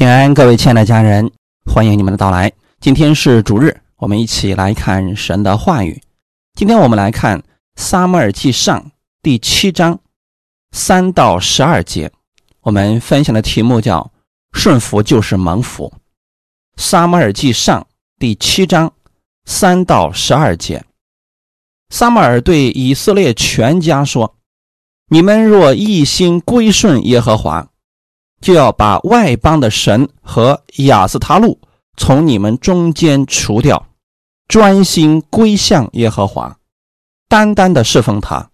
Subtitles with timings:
[0.00, 1.30] 平安，各位亲爱的家人，
[1.66, 2.50] 欢迎你们的到来。
[2.80, 6.00] 今天是主日，我们一起来看神的话语。
[6.54, 7.38] 今天我们来看
[7.76, 8.80] 《撒母耳记上》
[9.20, 10.00] 第七章
[10.72, 12.10] 三到十二节。
[12.62, 14.10] 我们分享的题目叫
[14.56, 15.92] “顺服就是蒙福”。
[16.82, 17.82] 《撒母耳记上》
[18.18, 18.90] 第七章
[19.44, 20.82] 三到十二节，
[21.90, 24.34] 撒母耳对以色列全家说
[25.12, 27.68] ：“你们若一心归顺耶和华。”
[28.40, 31.60] 就要把外邦的神和亚斯他路
[31.96, 33.86] 从你们中间除掉，
[34.48, 36.56] 专心归向耶和华，
[37.28, 38.50] 单单的侍奉他，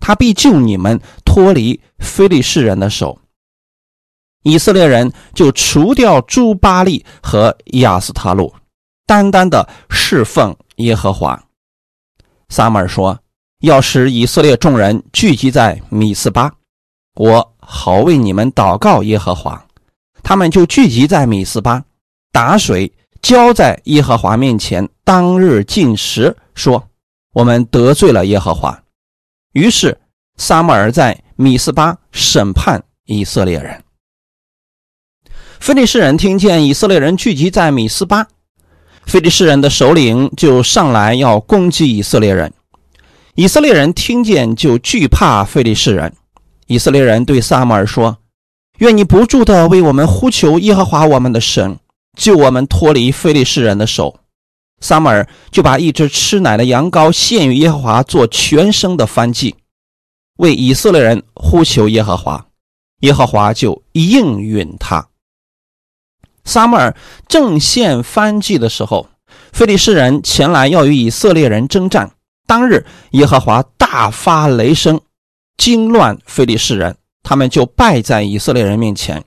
[0.00, 3.18] 他必救你们脱离非利士人的手。
[4.42, 8.52] 以色列人就除掉朱巴利和亚斯他路，
[9.06, 11.40] 单单的侍奉耶和华。
[12.48, 13.18] 撒母耳说
[13.60, 16.50] ：“要使以色列众人聚集在米斯巴。”
[17.14, 19.64] 我好为你们祷告，耶和华。
[20.22, 21.82] 他们就聚集在米斯巴，
[22.32, 22.92] 打水
[23.22, 24.88] 浇在耶和华面前。
[25.02, 26.88] 当日进食，说
[27.34, 28.80] ：“我们得罪了耶和华。”
[29.54, 29.98] 于是
[30.36, 33.82] 撒母耳在米斯巴审判以色列人。
[35.58, 38.28] 菲利士人听见以色列人聚集在米斯巴，
[39.04, 42.52] 菲利士人的首领就上来要攻击以色列人。
[43.34, 46.14] 以色列人听见就惧怕菲利士人。
[46.70, 48.18] 以色列人对撒母耳说
[48.78, 51.80] ：“愿你不住的为我们呼求耶和华我们的神，
[52.16, 54.20] 救我们脱离非利士人的手。”
[54.80, 59.56] 撒母耳就把一只吃奶的羊羔献于耶和华做全生的燔祭，
[60.38, 62.46] 为以色列人呼求耶和华，
[63.00, 65.08] 耶和华就应允他。
[66.44, 69.08] 撒母耳正献燔祭的时候，
[69.52, 72.12] 非利士人前来要与以色列人征战。
[72.46, 75.00] 当日，耶和华大发雷声。
[75.60, 79.22] 惊乱非利士人，他们就败在以色列人面前。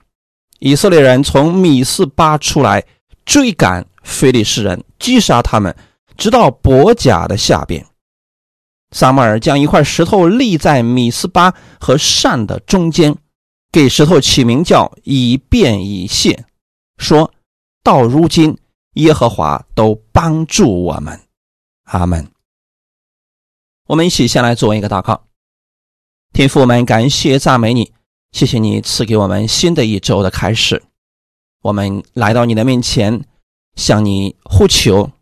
[0.58, 2.84] 以色列人从米斯巴出来，
[3.24, 5.76] 追赶非利士人，击杀他们，
[6.16, 7.86] 直到伯甲的下边。
[8.90, 13.16] 撒母尔将一块石头立在米斯巴和善的中间，
[13.70, 16.44] 给石头起名叫以便以谢，
[16.98, 17.32] 说
[17.84, 18.58] 到如今
[18.94, 21.20] 耶和华都帮助我们。
[21.84, 22.26] 阿门。
[23.86, 25.26] 我们一起先来做一个祷告。
[26.34, 27.92] 天父们，感谢赞美你，
[28.32, 30.82] 谢谢你赐给我们新的一周的开始。
[31.62, 33.24] 我们来到你的面前，
[33.76, 35.12] 向你呼求，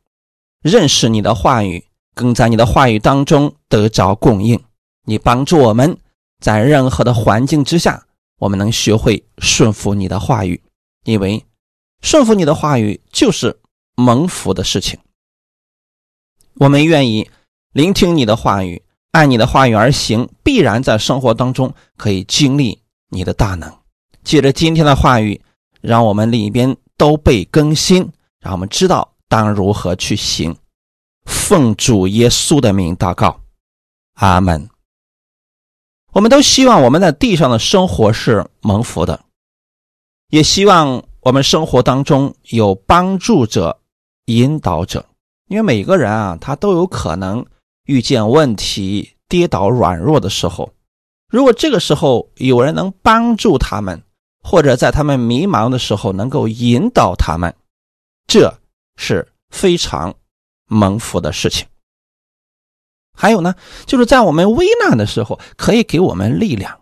[0.62, 1.84] 认识你的话语，
[2.14, 4.58] 更在你的话语当中得着供应。
[5.04, 5.98] 你帮助我们
[6.40, 8.06] 在任何的环境之下，
[8.38, 10.62] 我们能学会顺服你的话语，
[11.04, 11.44] 因为
[12.00, 13.60] 顺服你的话语就是
[13.96, 14.98] 蒙福的事情。
[16.54, 17.30] 我们愿意
[17.74, 18.82] 聆听你的话语。
[19.12, 23.70] 按你的话语而行，必然在生活当中可以经历你的大能。
[24.24, 25.40] 借着今天的话语，
[25.82, 30.56] 让我们里边都被更新，让我们知道当如何去行。
[31.26, 33.42] 奉主耶稣的名祷告，
[34.14, 34.68] 阿门。
[36.12, 39.24] 我们都希望我们在地上的生活是蒙福的，
[40.30, 43.78] 也希望我们生活当中有帮助者、
[44.24, 45.04] 引导者，
[45.48, 47.44] 因为每个人啊，他都有可能。
[47.92, 50.72] 遇见问题、跌倒、软弱的时候，
[51.28, 54.02] 如果这个时候有人能帮助他们，
[54.42, 57.54] 或者在他们迷茫的时候能够引导他们，
[58.26, 58.58] 这
[58.96, 60.14] 是非常
[60.68, 61.66] 蒙福的事情。
[63.14, 63.54] 还有呢，
[63.84, 66.80] 就是在我们危难的时候，可以给我们力量。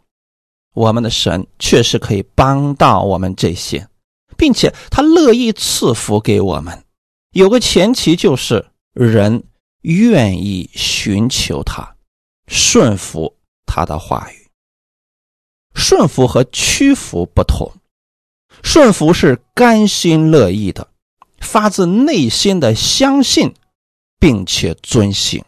[0.75, 3.89] 我们的神确实可以帮到我们这些，
[4.37, 6.85] 并且他乐意赐福给我们。
[7.33, 9.43] 有个前提就是人。
[9.83, 11.97] 愿意寻求他，
[12.47, 14.51] 顺服他的话语。
[15.75, 17.73] 顺服和屈服不同，
[18.63, 20.93] 顺服是甘心乐意的，
[21.39, 23.55] 发自内心的相信，
[24.19, 25.45] 并且遵行。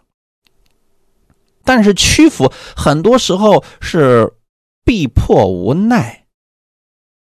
[1.64, 4.32] 但是屈服很多时候是
[4.84, 6.26] 逼迫无奈，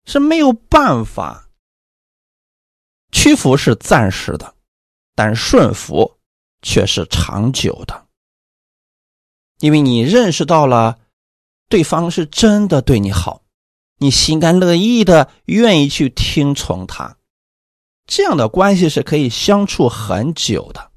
[0.06, 1.50] 是没有办法。
[3.12, 4.56] 屈服是暂时的，
[5.14, 6.15] 但顺服。
[6.68, 8.08] 却是长久的，
[9.60, 10.98] 因为你认识到了
[11.70, 13.44] 对方是真的对你好，
[14.00, 17.18] 你心甘乐意的愿意去听从他，
[18.08, 20.92] 这样的关系是可以相处很久的。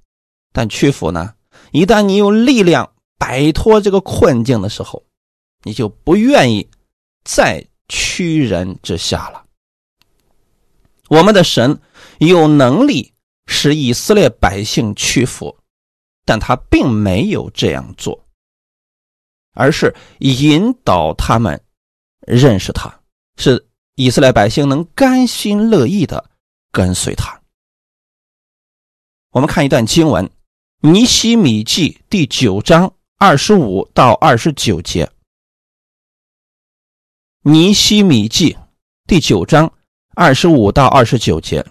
[0.52, 1.34] 但屈服呢？
[1.70, 5.04] 一旦你有力量摆脱这个困境的时候，
[5.64, 6.66] 你就不愿意
[7.24, 9.44] 再屈人之下了。
[11.08, 11.78] 我们的神
[12.20, 13.12] 有能力
[13.46, 15.57] 使以色列百姓屈服。
[16.28, 18.22] 但他并没有这样做，
[19.54, 21.58] 而是引导他们
[22.26, 23.00] 认识他，
[23.38, 26.28] 是以色列百姓能甘心乐意的
[26.70, 27.40] 跟随他。
[29.30, 30.26] 我们看一段经文，
[30.80, 35.06] 《尼西米记》第九章二十五到二十九节，
[37.40, 38.52] 《尼西米记》
[39.06, 39.72] 第九章
[40.14, 41.64] 二十五到二十九节，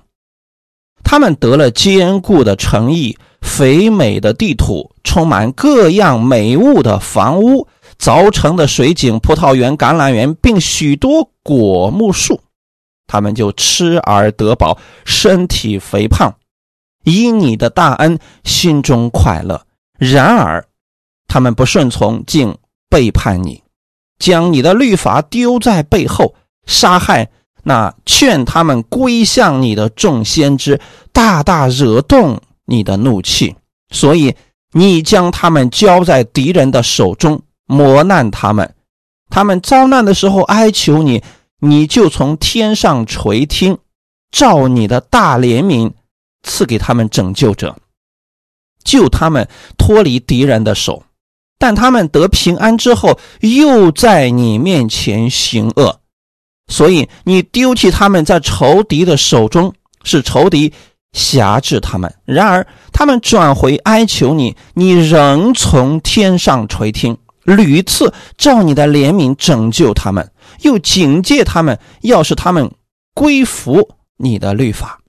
[1.04, 7.68] 他们得了坚固的诚意、肥美的地土、充满各样美物的房屋、
[8.00, 12.42] 凿成的水井、葡萄园、橄榄园，并许多果木树，
[13.08, 16.34] 他们就吃而得饱，身体肥胖。
[17.04, 19.62] 因你的大恩，心中快乐。
[19.98, 20.68] 然而，
[21.28, 22.58] 他们不顺从，竟
[22.90, 23.64] 背叛你，
[24.20, 26.36] 将你的律法丢在背后，
[26.66, 27.30] 杀害
[27.64, 30.80] 那劝他们归向你的众先知，
[31.14, 33.56] 大大惹动你的怒气。
[33.90, 34.36] 所以，
[34.74, 38.76] 你将他们交在敌人的手中，磨难他们。
[39.30, 41.24] 他们遭难的时候哀求你，
[41.60, 43.80] 你就从天上垂听，
[44.32, 45.92] 照你的大怜悯。
[46.44, 47.76] 赐给他们拯救者，
[48.82, 51.04] 救他们脱离敌人的手，
[51.58, 56.00] 但他们得平安之后，又在你面前行恶，
[56.68, 59.74] 所以你丢弃他们在仇敌的手中，
[60.04, 60.72] 使仇敌
[61.14, 62.14] 辖制他们。
[62.26, 70.32] 然而他们转回哀求你，你仍从天上垂听，屡次照你的怜悯拯救他们，
[70.62, 72.72] 又警戒他们，要是他们
[73.14, 75.00] 归服你的律法。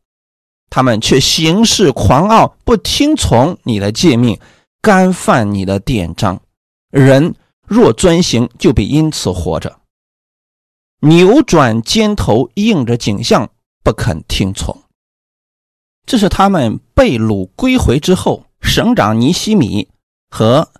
[0.71, 4.39] 他们却行事狂傲，不听从你的诫命，
[4.83, 6.41] 干犯你的典章。
[6.91, 7.35] 人
[7.67, 9.79] 若遵行，就必因此活着。
[11.01, 13.49] 扭转肩头，应着景象，
[13.83, 14.77] 不肯听从。
[16.09, 19.87] 这是他们被掳归回之后，省长尼西米
[20.29, 20.73] 和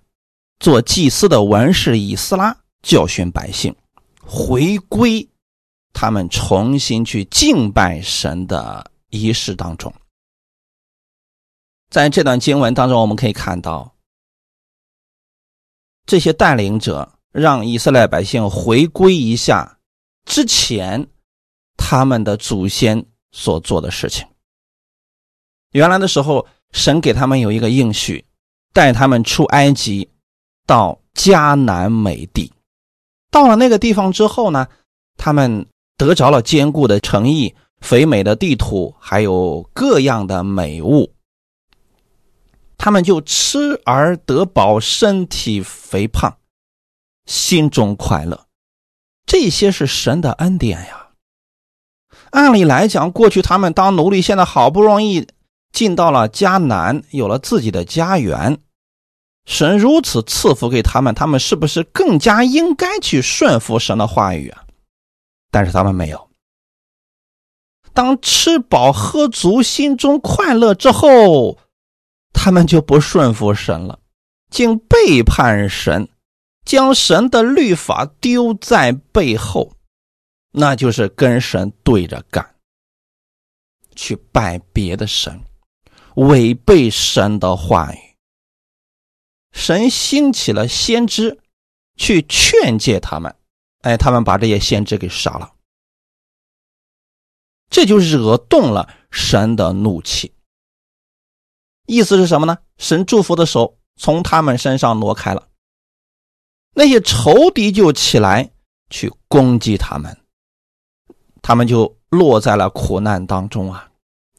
[0.59, 3.77] 做祭司的文士以斯拉教训百姓
[4.23, 5.29] 回归，
[5.93, 8.91] 他们重新去敬拜神的。
[9.11, 9.91] 仪式当中，
[11.89, 13.95] 在这段经文当中，我们可以看到，
[16.05, 19.79] 这些带领者让以色列百姓回归一下
[20.27, 21.09] 之前
[21.79, 23.03] 他们的祖先
[23.33, 24.29] 所做的事情。
[25.79, 28.27] 原来的时候，神给他们有一个应许，
[28.75, 30.11] 带他们出埃及，
[30.67, 32.53] 到迦南美地。
[33.31, 34.67] 到了那个地方之后呢，
[35.17, 35.67] 他们
[35.97, 37.55] 得着了坚固的诚意。
[37.81, 41.15] 肥美的地土，还有各样的美物，
[42.77, 46.39] 他们就吃而得饱，身体肥胖，
[47.27, 48.47] 心中快乐。
[49.27, 51.11] 这些是神的恩典呀。
[52.31, 55.29] 按理来讲，过去他们当奴隶，现在好不容易
[55.73, 58.59] 进到了迦南，有了自己的家园，
[59.45, 64.65] 神如此赐福给他们，他们是不是更加应该去顺服神的话语啊？
[65.51, 66.29] 但是他们没有。
[67.95, 71.59] 当吃饱喝足、心中快乐之后，
[72.33, 73.99] 他们就不顺服神了，
[74.51, 76.09] 竟背叛神，
[76.65, 79.73] 将神的律法丢在背后，
[80.53, 82.55] 那就是跟神对着干，
[83.97, 85.41] 去拜别的神，
[86.19, 87.99] 违背神的话语。
[89.53, 91.39] 神兴起了先知，
[91.97, 93.35] 去劝诫他们，
[93.83, 95.53] 哎，他们把这些先知给杀了。
[97.71, 100.33] 这就惹动了神的怒气。
[101.87, 102.59] 意思是什么呢？
[102.79, 105.49] 神祝福的手从他们身上挪开了，
[106.75, 108.51] 那些仇敌就起来
[108.91, 110.19] 去攻击他们，
[111.43, 113.91] 他们就落在了苦难当中啊！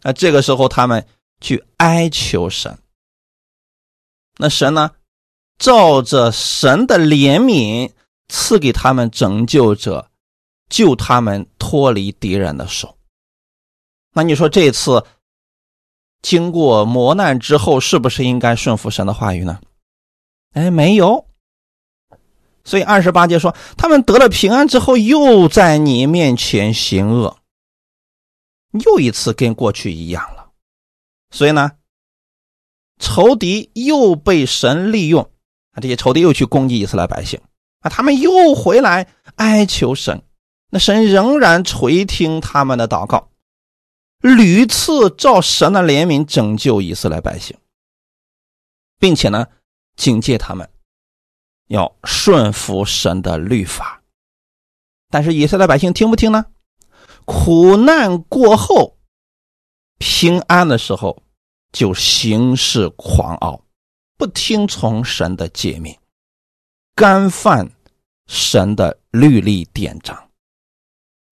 [0.02, 1.06] 那这个时候他们
[1.42, 2.80] 去哀求神，
[4.38, 4.92] 那神呢，
[5.58, 7.92] 照着神的怜悯
[8.28, 10.10] 赐给他们拯救者，
[10.70, 12.98] 救他们脱离敌人的手。
[14.14, 15.06] 那你说这次
[16.22, 19.62] 经过磨难之后，是不是应该顺服神的话语呢？
[20.54, 21.26] 哎，没有。
[22.66, 27.40] 所以二十八节说，他们得了平安之后，又在你面前行恶，
[28.72, 30.39] 又一次跟过去一样了。
[31.32, 31.72] 所以呢，
[33.00, 35.32] 仇敌又被神利用
[35.72, 37.40] 啊，这些仇敌又去攻击以色列百姓
[37.82, 40.24] 啊，他们又回来哀求神，
[40.70, 43.30] 那神仍然垂听他们的祷告。
[44.22, 47.58] 屡次照神的怜悯拯救以色列百姓，
[49.00, 49.48] 并且呢，
[49.96, 50.70] 警戒他们
[51.68, 54.04] 要顺服神的律法。
[55.10, 56.48] 但是以色列百姓听不听呢？
[57.24, 58.99] 苦难过后，
[60.00, 61.22] 平安的时候，
[61.72, 63.64] 就行事狂傲，
[64.18, 65.96] 不听从神的诫命，
[66.96, 67.72] 干犯
[68.26, 70.30] 神的律例典章。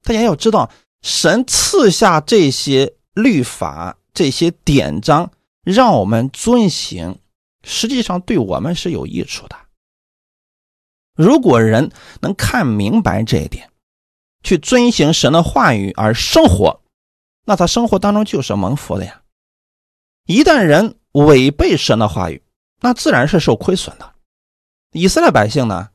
[0.03, 0.69] 大家要知道，
[1.01, 5.31] 神赐下这些律法、这些典章，
[5.63, 7.19] 让我们遵行，
[7.63, 9.55] 实际上对我们是有益处的。
[11.15, 13.71] 如果人能看明白这一点，
[14.43, 16.81] 去遵行神的话语而生活，
[17.49, 19.21] 那他生活当中就是蒙福的呀。
[20.25, 22.43] 一旦人违背神的话语，
[22.81, 24.13] 那自然是受亏损的。
[24.91, 25.87] 以色列百姓呢，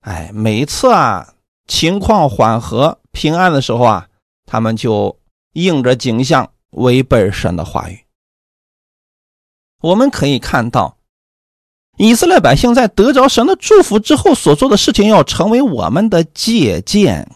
[0.00, 1.32] 哎，每一次啊
[1.66, 4.06] 情况缓和平安的时候啊，
[4.44, 5.18] 他们就
[5.54, 8.04] 应着景象违背神的话语。
[9.80, 10.98] 我们可以看到。
[11.96, 17.26] 以色列百姓在得着神的祝福之后所做的事情，要成为我们的借鉴。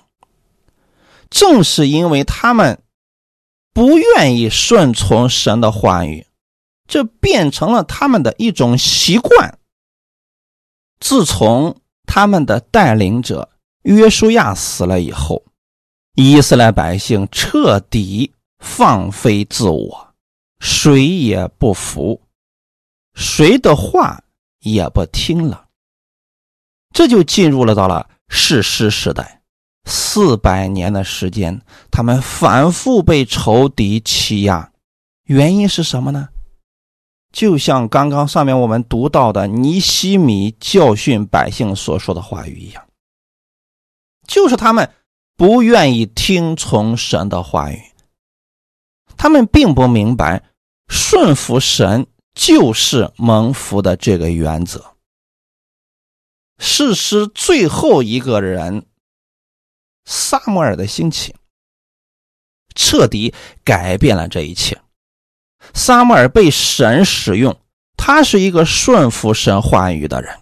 [1.31, 2.79] 正是因为他们
[3.81, 6.27] 不愿意顺从神的话语，
[6.87, 9.59] 这变成了他们的一种习惯。
[10.99, 13.49] 自从他们的带领者
[13.85, 15.43] 约书亚死了以后，
[16.15, 20.13] 以色列百姓彻底放飞自我，
[20.59, 22.21] 谁也不服，
[23.15, 24.23] 谁的话。
[24.59, 25.69] 也不听了，
[26.93, 29.40] 这就进入了到了世师时代，
[29.85, 31.61] 四百年的时间，
[31.91, 34.73] 他们反复被仇敌欺压，
[35.25, 36.29] 原因是什么呢？
[37.33, 42.85] 就像刚刚上面我们读到的尼西米教训百姓所说的话语一样，
[44.27, 44.91] 就是他们
[45.37, 47.81] 不愿意听从神的话语，
[49.17, 50.43] 他们并不明白
[50.89, 52.07] 顺服神。
[52.33, 54.95] 就是蒙福的这个原则。
[56.59, 58.87] 事实最后一个人，
[60.05, 61.35] 萨摩尔的兴起，
[62.75, 64.81] 彻底改变了这一切。
[65.75, 67.59] 萨摩尔被神使用，
[67.97, 70.41] 他是一个顺服神话语的人，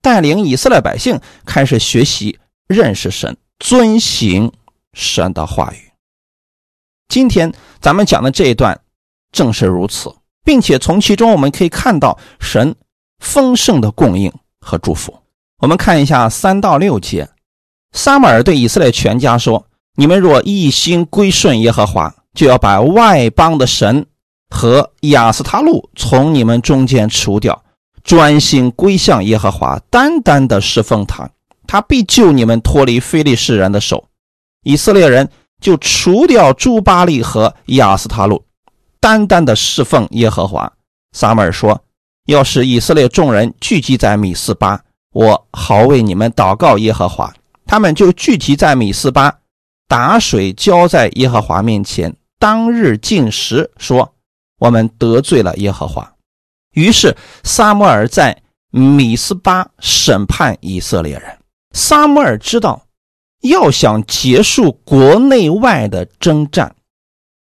[0.00, 4.52] 带领以色列百姓开始学习认识神，遵行
[4.92, 5.92] 神的话语。
[7.08, 8.80] 今天咱们讲的这一段，
[9.32, 10.14] 正是如此。
[10.46, 12.76] 并且从其中我们可以看到神
[13.18, 15.20] 丰盛的供应和祝福。
[15.58, 17.28] 我们看一下三到六节，
[17.96, 24.04] 撒母尔对以色列全家说：“你们若一心归顺耶和华，就要把外邦的神
[24.50, 27.64] 和亚斯他路从你们中间除掉，
[28.04, 31.30] 专心归向耶和华，单单的侍奉他，
[31.66, 34.04] 他必救你们脱离非利士人的手。”
[34.62, 38.44] 以色列人就除掉朱巴利和亚斯他路。
[39.00, 40.70] 单单的侍奉耶和华，
[41.12, 41.80] 撒母尔说
[42.28, 44.82] ：“要是以色列众人聚集在米斯巴，
[45.14, 47.32] 我好为你们祷告耶和华。”
[47.66, 49.40] 他们就聚集在米斯巴，
[49.86, 52.16] 打水浇在耶和华面前。
[52.38, 54.14] 当日进食，说
[54.58, 56.14] ：“我们得罪了耶和华。”
[56.72, 61.38] 于是撒母耳在米斯巴审判以色列人。
[61.72, 62.86] 撒母耳知道，
[63.42, 66.74] 要想结束国内外的征战。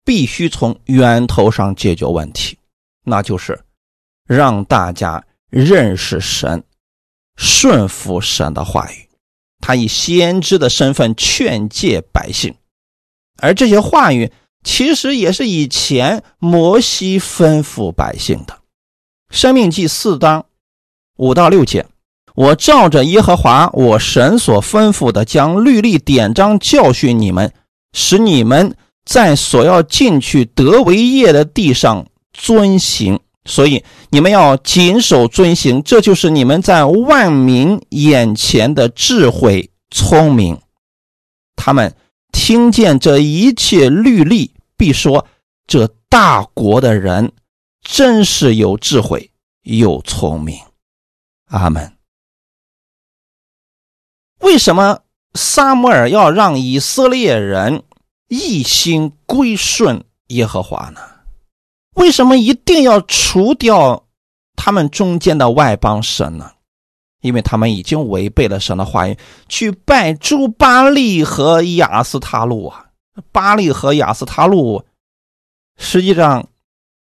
[0.05, 2.57] 必须从源头上解决问题，
[3.03, 3.61] 那就是
[4.25, 6.63] 让大家认识神，
[7.37, 9.06] 顺服神的话语。
[9.67, 12.55] 他以先知的身份劝诫百姓，
[13.43, 14.31] 而这些话语
[14.63, 18.61] 其实也是以前摩西吩咐百姓的。
[19.29, 20.47] 生命记四章
[21.17, 21.85] 五到六节，
[22.37, 27.53] 我照着耶和华我神所吩咐的，将律例典章教训你们，
[27.93, 28.77] 使你们。
[29.05, 40.61] 在所要进去得为业的地上遵行，所以你们要谨守遵行，这就是你们在万民眼前的智慧聪明。
[41.55, 41.95] 他们
[42.33, 45.27] 听见这一切律例，必说：
[45.67, 47.33] 这大国的人
[47.83, 49.31] 真是有智慧
[49.63, 50.59] 又聪明。
[51.47, 51.93] 阿门。
[54.41, 55.01] 为什么
[55.35, 57.83] 撒母耳要让以色列人？
[58.29, 61.01] 一心归顺耶和华呢？
[61.97, 64.05] 为什么一定要除掉
[64.55, 66.53] 他们中间的外邦神呢？
[67.23, 72.87] 因为他们已经违背了神的话语，去拜诸巴利和亚斯塔路啊！
[73.33, 74.85] 巴利和亚斯塔路，
[75.77, 76.47] 实际上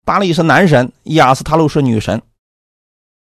[0.05, 2.23] 巴利是男神，亚斯塔路是女神，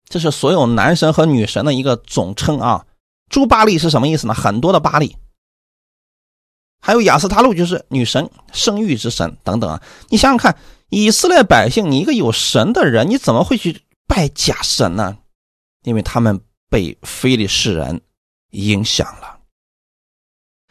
[0.08, 2.86] 这是所有男神和女神的一个总称啊！
[3.30, 4.34] 诸巴利是什么意思呢？
[4.34, 5.18] 很多的巴利。
[6.80, 9.82] 还有亚斯塔路就是女神、生育之神等等啊！
[10.08, 10.56] 你想想看，
[10.90, 15.18] 以色列百姓，你一个有神的人，你怎么会去拜假神呢？
[15.84, 16.40] 因为他们
[16.70, 18.02] 被非利士人
[18.52, 19.40] 影响了，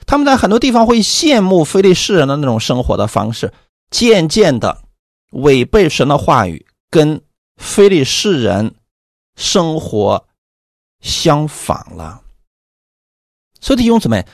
[0.06, 3.52] 他们在很多地方会羡慕非利士人的那种生活的方式，
[3.90, 4.84] 渐渐的
[5.32, 7.22] 违背神的话语，跟
[7.56, 8.74] 非利士人
[9.36, 10.26] 生活
[11.00, 12.22] 相仿了。
[13.60, 14.26] 所以弟兄姊妹。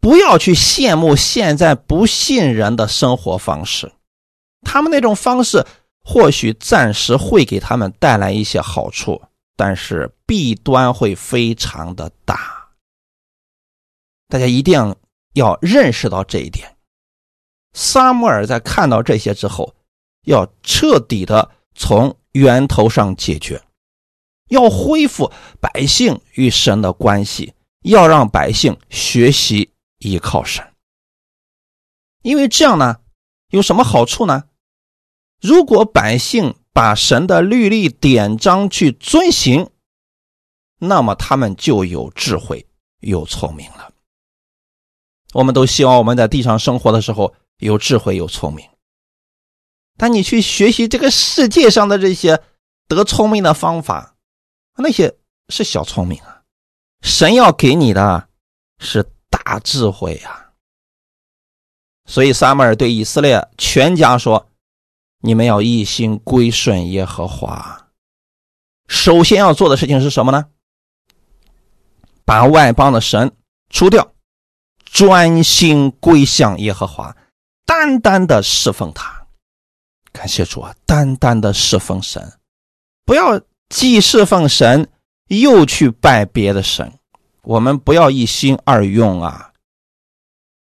[0.00, 3.90] 不要去羡慕现在不信人的生活方式，
[4.64, 5.64] 他们那种方式
[6.02, 9.22] 或许暂时会给他们带来一些好处，
[9.56, 12.70] 但是弊端会非常的大。
[14.28, 14.96] 大家一定
[15.34, 16.76] 要认识到这一点。
[17.74, 19.74] 撒母耳在看到这些之后，
[20.26, 23.62] 要彻底的从源头上解决，
[24.48, 25.30] 要恢复
[25.60, 27.52] 百姓与神的关系，
[27.82, 29.70] 要让百姓学习。
[29.98, 30.74] 依靠神，
[32.20, 33.00] 因为这样呢，
[33.48, 34.50] 有什么好处呢？
[35.44, 39.68] 如果百姓把神的律例典章去遵行，
[40.78, 42.66] 那么他们就有智慧、
[43.00, 43.92] 有聪明了。
[45.34, 48.66] 我们都希望我们在地上生活的时候有智慧、有聪明。
[49.98, 52.42] 但你去学习这个世界上的这些
[52.88, 54.16] 得聪明的方法，
[54.78, 55.14] 那些
[55.50, 56.42] 是小聪明啊。
[57.02, 58.28] 神要给你的
[58.78, 59.10] 是。
[59.44, 60.52] 大智慧呀！
[62.06, 64.48] 所以撒母耳对以色列全家说
[65.26, 67.88] ：“你们要一心归顺耶和华。
[68.86, 70.44] 首先要做的事情是什么呢？
[72.26, 73.34] 把外邦的神
[73.70, 74.12] 除掉，
[74.84, 77.16] 专心归向耶和华，
[77.64, 79.26] 单单的侍奉他。
[80.12, 80.74] 感谢主啊！
[80.84, 82.34] 单单的侍奉神，
[83.06, 83.40] 不要
[83.70, 84.90] 既侍奉神，
[85.28, 86.92] 又去拜别的神。”
[87.44, 89.52] 我们不要一心二用啊！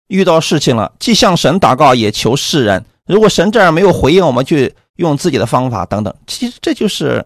[0.07, 2.83] 遇到事情了，既向神祷告，也求世人。
[3.09, 6.13] 如果神这样没有回应，我们去用自己的方法等等。
[6.27, 7.25] 其实这就是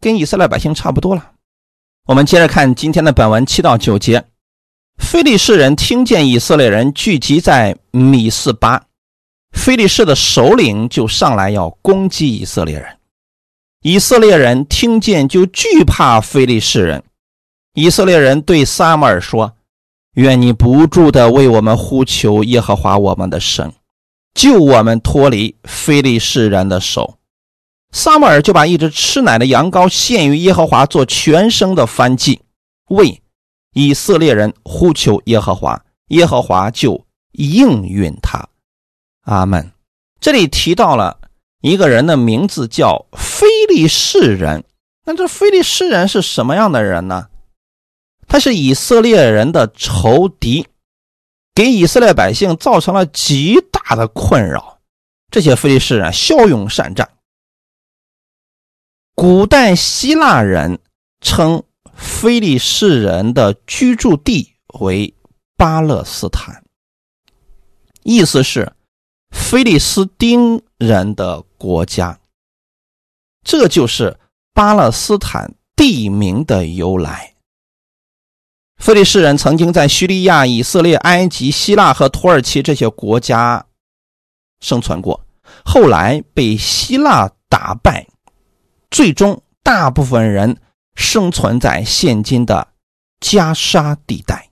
[0.00, 1.32] 跟以色列百姓差不多了。
[2.06, 4.24] 我们接着看今天的本文七到九节：
[5.02, 8.84] 非利士人听见以色列人聚集在米斯巴，
[9.50, 12.86] 非利士的首领就上来要攻击以色列人。
[13.82, 17.02] 以色列人听见就惧怕非利士人。
[17.74, 19.56] 以色列人对撒母耳说
[20.14, 23.72] ：“愿你不住的为我们呼求耶和华我们的神，
[24.34, 27.18] 救我们脱离非利士人的手。”
[27.92, 32.40] 撒母耳就把一只吃奶的羊羔献于耶和华做全生的燔祭，
[32.88, 33.20] 为
[33.74, 38.48] 以色列人呼求耶和华，耶和华就应允他。
[39.24, 39.72] 阿门。
[40.20, 41.18] 这里提到了
[41.60, 44.64] 一个人的名字叫非利士人，
[45.04, 47.28] 那这非利士人是什么样的人呢？
[48.26, 50.66] 他是以色列人的仇敌，
[51.54, 54.80] 给以色列百姓造成了极大的困扰。
[55.30, 57.10] 这些非利士人骁勇善战。
[59.14, 60.78] 古代希腊人
[61.20, 61.62] 称
[61.94, 65.14] 非利士人的居住地为
[65.56, 66.64] 巴勒斯坦，
[68.02, 68.72] 意思是
[69.30, 72.18] 菲利斯丁人的国家。
[73.44, 74.18] 这就是
[74.52, 77.31] 巴勒斯坦地名的由来。
[78.82, 83.64] 菲利士人曾经在叙利亚、以色列、埃及、希腊和土耳其这些国家
[84.58, 85.24] 生存过，
[85.64, 88.04] 后来被希腊打败，
[88.90, 90.56] 最终大部分人
[90.96, 92.66] 生存在现今的
[93.20, 94.50] 加沙地带。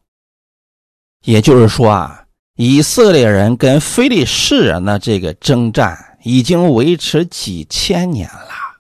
[1.25, 8.79] 也就是说啊，以色列人跟菲利士人的这个征战已经维持几千年了。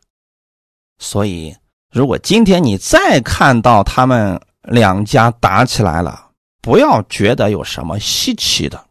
[1.00, 1.56] 所以，
[1.92, 6.30] 如果今天你再看到他们，两家打起来了，
[6.62, 8.86] 不要觉得有什么稀奇的。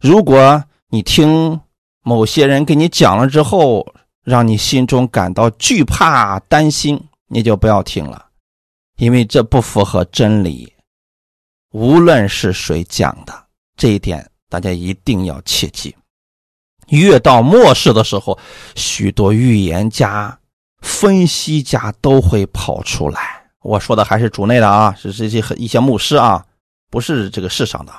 [0.00, 1.60] 如果你听
[2.02, 3.84] 某些人给你讲了之后，
[4.22, 8.26] 让你心中感到惧怕、担心，你就不要听了，
[8.96, 10.72] 因为这不符合真理。
[11.72, 15.96] 无论是谁讲的，这一点大家一定要切记。
[16.90, 18.38] 越到末世的时候，
[18.76, 20.38] 许多预言家、
[20.80, 23.39] 分析家都会跑出来。
[23.62, 26.46] 我说的还是主内的啊，是这些一些牧师啊，
[26.90, 27.92] 不是这个世上的。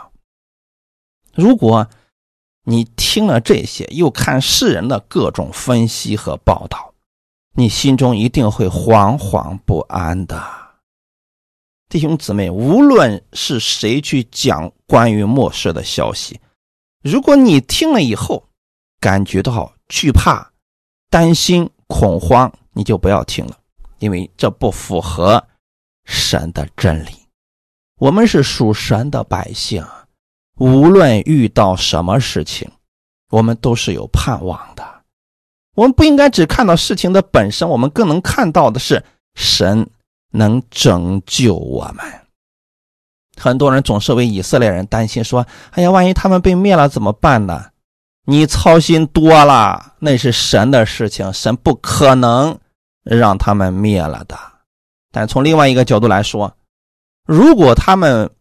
[1.35, 1.87] 如果
[2.63, 6.93] 你听了这些，又看世人的各种分析和报道，
[7.53, 10.43] 你心中一定会惶惶不安的。
[11.89, 16.39] 弟兄姊妹，无论是谁去讲关于末世的消息，
[17.03, 18.43] 如果你听了以后
[18.99, 20.51] 感觉到惧怕、
[21.09, 23.57] 担心、恐慌，你就不要听了，
[23.99, 25.45] 因为这不符合。
[26.05, 27.11] 神的真理，
[27.97, 29.85] 我们是属神的百姓，
[30.57, 32.69] 无论遇到什么事情，
[33.29, 34.83] 我们都是有盼望的。
[35.75, 39.03] 我们不应该只看到事情的本身，我们更能看到的是
[39.35, 39.89] 神
[40.31, 42.05] 能拯救我们。
[43.37, 47.65] 很多人总是为以色列人担心，说：“哎呀，万一他们被灭了怎么办呢？”
[48.27, 52.59] 你操心多了，那是神的事情，神不可能
[53.03, 54.37] 让他们灭了的。
[55.11, 56.55] 但从另外一个角度来说，
[57.25, 58.31] 如果他们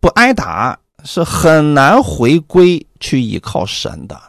[0.00, 4.20] 不挨打，是很难回归去依靠神的。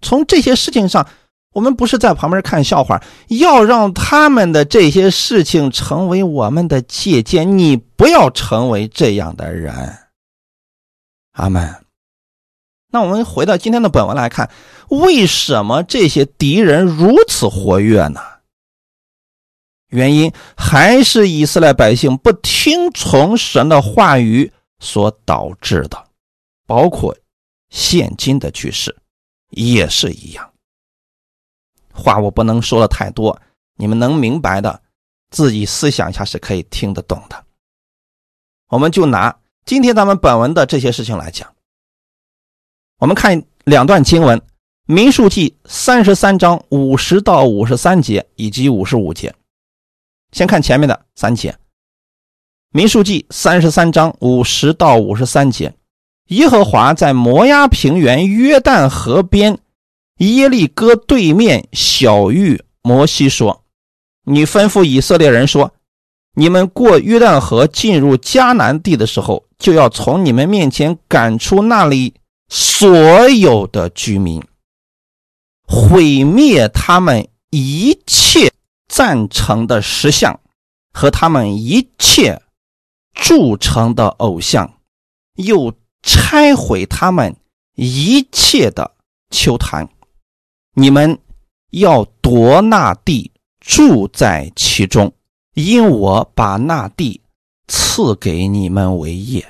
[0.00, 1.06] 从这些事情上，
[1.52, 7.58] 我们不是在旁边看笑话，要让他们的这些事情成为我们的借鉴。
[7.58, 9.98] 你不要成为这样的人。
[11.32, 11.84] 阿门。
[12.92, 14.50] 那我们回到今天的本文来看，
[14.88, 18.20] 为什么这些敌人如此活跃呢？
[19.90, 26.08] 原因还是以色列百姓不听从神的话语所导致的，
[26.66, 27.16] 包括
[27.68, 28.96] 现今的局势
[29.50, 30.50] 也是一样。
[31.92, 33.40] 话我不能说的太多，
[33.76, 34.80] 你们能明白的，
[35.30, 37.44] 自己思想一下是可以听得懂的。
[38.68, 41.52] 我们就拿今天咱们本文的这些事情来讲。
[42.98, 44.38] 我们看两段经文，
[44.84, 49.34] 《民数记》三十三章五十到五十三节以及五十五节。
[50.32, 51.50] 先看前面的三节，
[52.72, 55.74] 《民数记》三十三章五十到五十三节，
[56.28, 59.58] 耶和华在摩押平原约旦河边
[60.18, 63.64] 耶利哥对面小玉摩西说
[64.24, 65.72] ：“你吩咐以色列人说，
[66.34, 72.14] 你们过约旦河进入迦南地的时候，就要从你们面前赶出那里。”
[72.52, 74.42] 所有的居民
[75.68, 78.50] 毁灭他们一切
[78.90, 80.40] 赞成的石像
[80.92, 82.42] 和他们一切
[83.14, 84.80] 铸成的偶像，
[85.36, 85.72] 又
[86.02, 87.36] 拆毁他们
[87.76, 88.96] 一切的
[89.30, 89.88] 丘坛。
[90.74, 91.20] 你们
[91.70, 95.12] 要夺那地，住在其中，
[95.54, 97.22] 因我把那地
[97.68, 99.46] 赐给你们为业。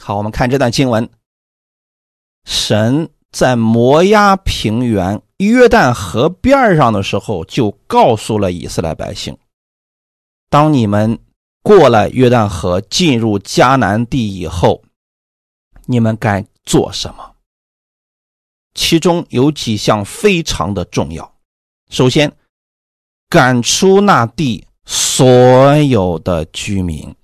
[0.00, 1.10] 好，我们看这段经文。
[2.46, 9.36] 神在摩押平原、约旦河边上的时候，就告诉了以色列百姓：
[10.48, 11.18] 当你们
[11.62, 14.82] 过了约旦河，进入迦南地以后，
[15.86, 17.36] 你们该做什么？
[18.74, 21.34] 其中有几项非常的重要。
[21.90, 22.32] 首先，
[23.28, 27.14] 赶出那地所有的居民。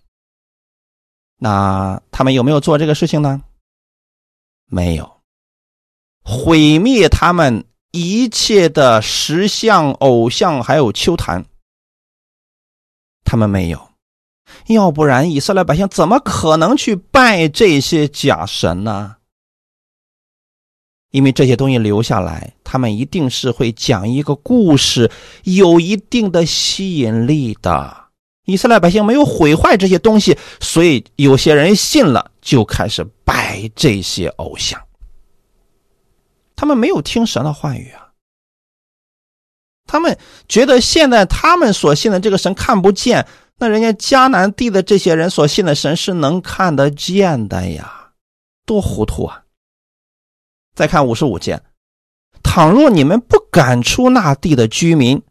[1.38, 3.42] 那他们有没有做这个事情呢？
[4.66, 5.13] 没有。
[6.24, 11.44] 毁灭他们一切的石像、偶像，还有丘坛，
[13.24, 13.88] 他们没有。
[14.68, 19.16] 要不然，以色列百姓怎么可能去拜这些假神呢？
[21.10, 25.10] 因为这些东西留下来，他们一定是会讲一个故事，
[25.44, 27.96] 有一定的吸引力的。
[28.46, 34.83] 以色列百姓没有毁坏这些东西，所以有些人信了，就开始拜这些偶像。
[36.56, 38.12] 他们没有听神的话语啊！
[39.86, 43.26] 他们觉得现在他们所信的这个神看不见，
[43.58, 48.12] 那人家迦南地的这些人所信的神是能看得见的呀，
[48.64, 49.42] 多糊涂啊！
[50.74, 51.62] 再看五十五节，
[52.42, 55.22] 倘若你们不赶出那地的居民，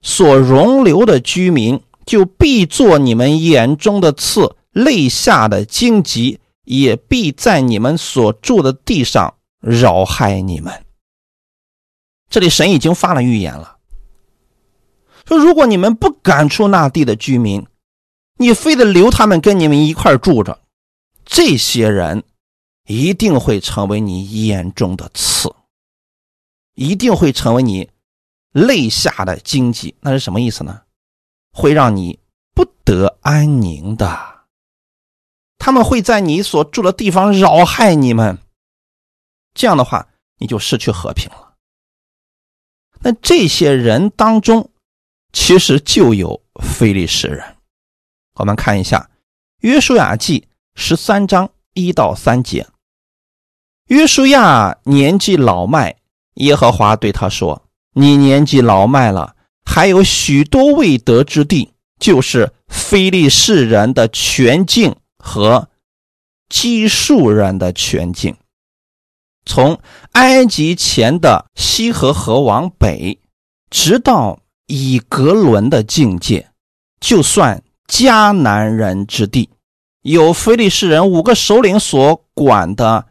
[0.00, 9.34] 所容留的居民就必做你们眼中的刺，肋下的荆棘，也必在你们所住的地上。
[9.60, 10.84] 扰害你们！
[12.30, 13.78] 这里神已经发了预言了，
[15.24, 17.66] 说如果你们不赶出那地的居民，
[18.36, 20.60] 你非得留他们跟你们一块住着，
[21.24, 22.22] 这些人
[22.86, 25.54] 一定会成为你眼中的刺，
[26.74, 27.90] 一定会成为你
[28.52, 29.96] 肋下的荆棘。
[30.00, 30.82] 那是什么意思呢？
[31.52, 32.20] 会让你
[32.54, 34.44] 不得安宁的，
[35.58, 38.38] 他们会在你所住的地方扰害你们。
[39.58, 41.54] 这样的话，你就失去和平了。
[43.00, 44.70] 那这些人当中，
[45.32, 47.56] 其实就有非利士人。
[48.36, 49.10] 我们看一下
[49.58, 50.40] 《约书亚记》
[50.76, 52.68] 十三章一到三节。
[53.88, 55.96] 约书亚年纪老迈，
[56.34, 65.68] 耶和华对他说：“你年纪老迈了，还有许多未得之地，就是非利士人的全境和
[66.48, 68.36] 基数人的全境。”
[69.48, 69.80] 从
[70.12, 73.18] 埃及前的西河河往北，
[73.70, 76.46] 直到以格伦的境界，
[77.00, 79.48] 就算迦南人之地，
[80.02, 83.06] 有非利士人五个首领所管的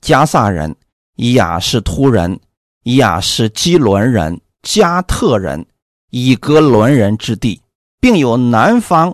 [0.00, 0.76] 加萨人、
[1.16, 2.38] 亚士突人、
[2.84, 5.66] 亚士基伦人、加特人、
[6.10, 7.60] 以格伦人之地，
[8.00, 9.12] 并有南方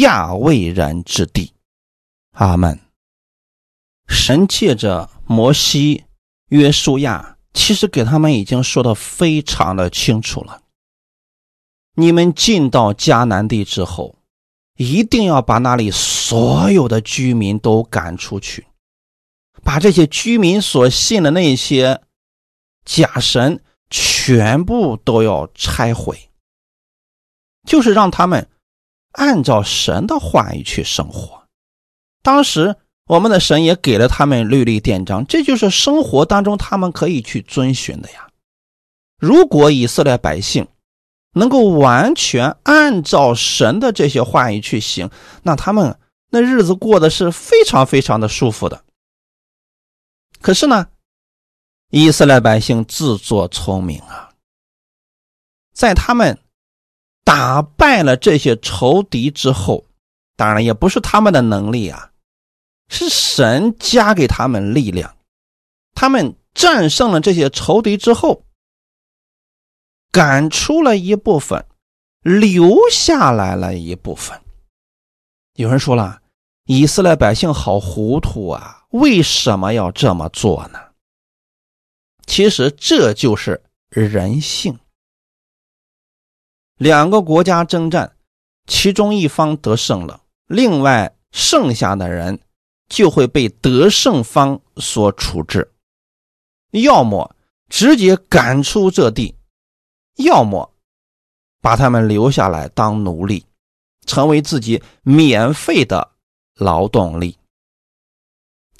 [0.00, 1.52] 亚卫人之地。
[2.32, 2.76] 阿门。
[4.08, 5.08] 神借着。
[5.32, 6.04] 摩西、
[6.50, 10.60] 约书亚其实给他们已经说的非常的清楚了。
[11.94, 14.16] 你们进到迦南地之后，
[14.76, 18.66] 一定要把那里所有的居民都赶出去，
[19.62, 22.00] 把这些居民所信的那些
[22.84, 26.30] 假神全部都要拆毁，
[27.66, 28.48] 就是让他们
[29.12, 31.46] 按照神的话语去生活。
[32.22, 38.28] 当时我们的神也给了他们律例典章，这就是生活当中他们可以去遵循的呀。
[39.18, 40.66] 如果以色列百姓，
[41.34, 45.10] 能够完全按照神的这些话语去行，
[45.42, 45.98] 那他们
[46.30, 48.84] 那日子过得是非常非常的舒服的。
[50.40, 50.88] 可是呢，
[51.90, 54.30] 以色列百姓自作聪明啊，
[55.72, 56.38] 在他们
[57.24, 59.86] 打败了这些仇敌之后，
[60.36, 62.11] 当然也不是他们的能力啊，
[62.92, 65.16] 是神加给他们力量，
[65.94, 68.44] 他们战胜了这些仇敌之后。
[70.10, 71.64] 赶出了一部分，
[72.20, 74.38] 留下来了一部分。
[75.54, 76.20] 有人说了，
[76.66, 80.78] 以色列百姓好糊涂啊，为什么要这么做呢？
[82.26, 84.78] 其实这就是人性。
[86.76, 88.14] 两个国家征战，
[88.66, 92.38] 其中一方得胜了，另外剩下的人
[92.92, 95.72] 就会被得胜方所处置，
[96.72, 97.34] 要么
[97.70, 99.34] 直接赶出这地。
[100.16, 100.74] 要么
[101.62, 103.46] 把他们留下来当奴隶，
[104.06, 106.12] 成为自己免费的
[106.54, 107.38] 劳动力。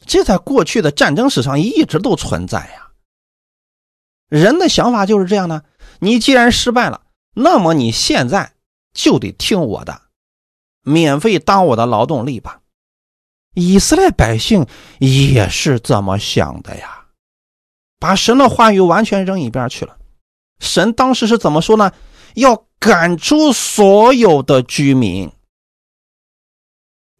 [0.04, 2.92] 这在过去的战争史上一直都存在呀。
[4.28, 5.64] 人的想法就是这样的：
[6.00, 8.52] 你既然失败了，那么你现在
[8.92, 10.02] 就得听我的，
[10.82, 12.61] 免费当我的劳动力吧。
[13.54, 14.66] 以色列百姓
[14.98, 17.06] 也是这么想的呀，
[17.98, 19.98] 把神的话语完全扔一边去了。
[20.58, 21.92] 神当时是怎么说呢？
[22.34, 25.30] 要赶出所有的居民，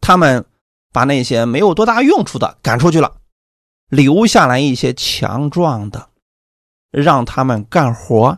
[0.01, 0.45] 他们
[0.91, 3.17] 把那些没有多大用处的赶出去了，
[3.89, 6.09] 留下来一些强壮的，
[6.89, 8.37] 让他们干活。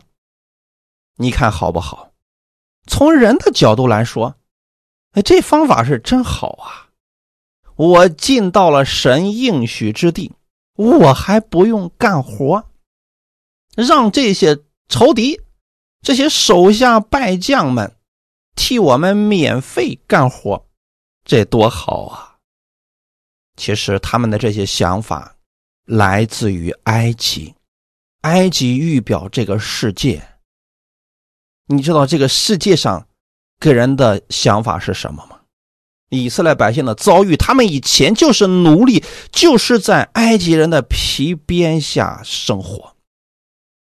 [1.16, 2.12] 你看好不好？
[2.86, 4.36] 从人的角度来说，
[5.12, 6.85] 哎，这方法是真好啊！
[7.76, 10.32] 我进到了神应许之地，
[10.74, 12.64] 我还不用干活，
[13.76, 14.58] 让这些。
[14.88, 15.40] 仇敌，
[16.00, 17.96] 这些手下败将们
[18.54, 20.64] 替我们免费干活，
[21.24, 22.38] 这多好啊！
[23.56, 25.36] 其实他们的这些想法
[25.86, 27.56] 来自于埃及，
[28.20, 30.24] 埃及预表这个世界。
[31.66, 33.08] 你知道这个世界上
[33.58, 35.35] 给人的想法是什么吗？
[36.08, 42.94] 以色列百姓的遭遇，他们以前就是奴隶，就是在埃及人的皮鞭下生活。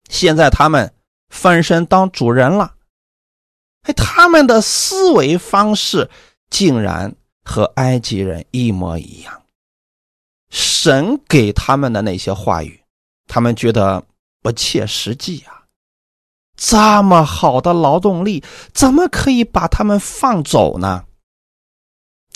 [0.08, 0.92] 现在他们
[1.28, 2.74] 翻身当主人了，
[3.82, 6.10] 哎，他们的思维方式
[6.50, 9.42] 竟然和埃及人一模一样。
[10.50, 12.82] 神给他们的那些话语，
[13.28, 14.04] 他们觉得
[14.42, 15.62] 不切实际啊！
[16.56, 18.42] 这么好的劳动力，
[18.74, 21.04] 怎么可以把他们放走呢？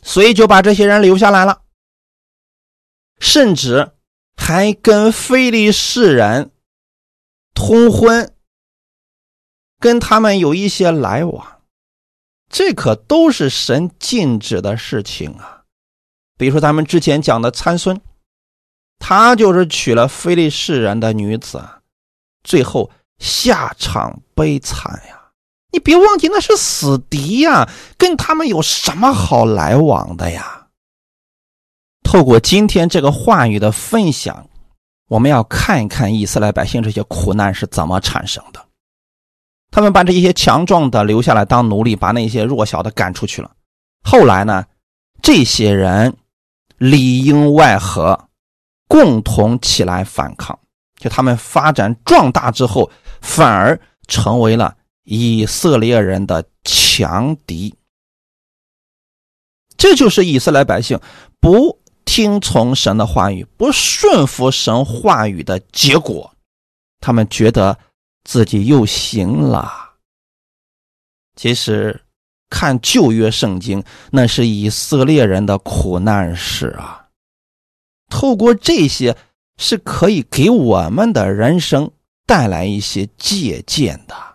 [0.05, 1.63] 所以就把这些人留下来了，
[3.19, 3.93] 甚至
[4.37, 6.53] 还跟非利士人。
[7.55, 8.35] 通婚，
[9.79, 11.63] 跟他们有一些来往，
[12.51, 15.63] 这可都是神禁止的事情啊。
[16.37, 18.01] 比如说，咱们之前讲的参孙，
[18.99, 21.63] 他就是娶了非利士人的女子，
[22.43, 25.24] 最后下场悲惨呀。
[25.75, 30.69] 你别忘记，那是死敌呀，跟他们有什么好来往的呀？
[32.05, 34.49] 透过今天这个话语的分享。
[35.09, 38.65] 我们要看一看以色列百姓这些苦难是怎么产生的。
[39.71, 43.51] 他们把这些强壮的留下来当奴隶，把那些弱小的赶出去了。
[44.03, 44.65] 后来呢，
[45.21, 46.17] 这些人
[46.79, 48.29] 里应外合，
[48.87, 50.57] 共同起来反抗。
[50.99, 52.89] 就他们发展壮大之后，
[53.21, 57.75] 反而成为了以色列人的强敌。
[59.77, 61.01] 这就是以色列百姓
[61.41, 61.81] 不。
[62.07, 66.31] 听从神的话语，不顺服神话语的结果，
[67.01, 67.77] 他们觉得
[68.25, 69.95] 自己又行了。
[71.35, 72.03] 其实，
[72.51, 77.09] 看旧约圣经，那是以色列人的苦难史啊。
[78.11, 79.17] 透过这些，
[79.57, 81.91] 是可以给我们的人生
[82.27, 84.34] 带来一些借鉴的。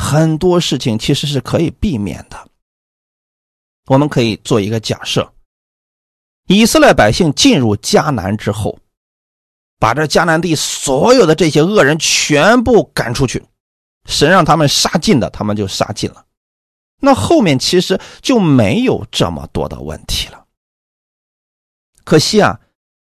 [0.00, 2.48] 很多事情其实是可以避免的。
[3.86, 5.30] 我们可以做一个假设。
[6.46, 8.78] 以色列百姓进入迦南之后，
[9.78, 13.44] 把这迦南地所有的这些恶人全部赶出去，
[14.06, 16.24] 神让他们杀尽的，他们就杀尽了；
[16.98, 20.46] 那后面其实就没有这么多的问题了。
[22.04, 22.58] 可惜啊，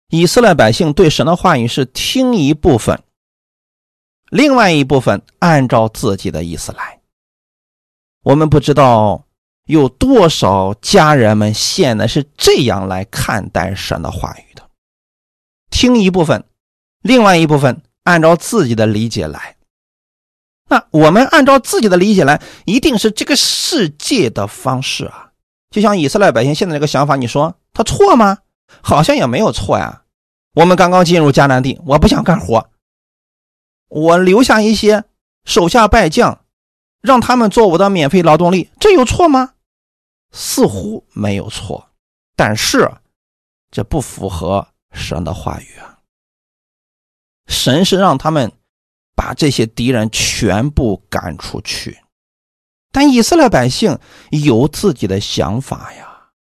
[0.09, 3.01] 以色列百姓对神的话语是听一部分，
[4.31, 7.01] 另外一部分按照自己的意思来。
[8.23, 9.25] 我们不知道
[9.67, 14.63] 有多少家人们现在是这样来看待神的话语的：
[15.71, 16.45] 听一部分，
[17.03, 19.57] 另外一部分按照自己的理解来。
[20.69, 25.33] 那我们按照自己的理解来，一定是这个世界的方式啊！
[25.71, 28.39] 就像以色列百姓现在这个想法，你说他错吗？
[28.81, 30.03] 好像也没有错呀。
[30.55, 32.71] 我们刚刚进入迦南地，我不想干活，
[33.91, 35.05] 我留下一些
[35.45, 36.47] 手下败将，
[37.03, 39.53] 让他们做我的免费劳动力，这有错吗？
[40.33, 41.91] 似乎没有错，
[42.35, 42.91] 但是
[43.71, 45.99] 这不符合神的话语啊！
[47.47, 48.51] 神是让他们。
[49.13, 51.99] 把这些敌人全部赶出去，
[52.91, 53.99] 但以色列百姓
[54.31, 56.31] 有自己的想法呀，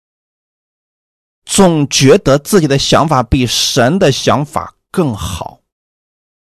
[1.45, 5.60] 总觉得自己的想法比神的想法更好，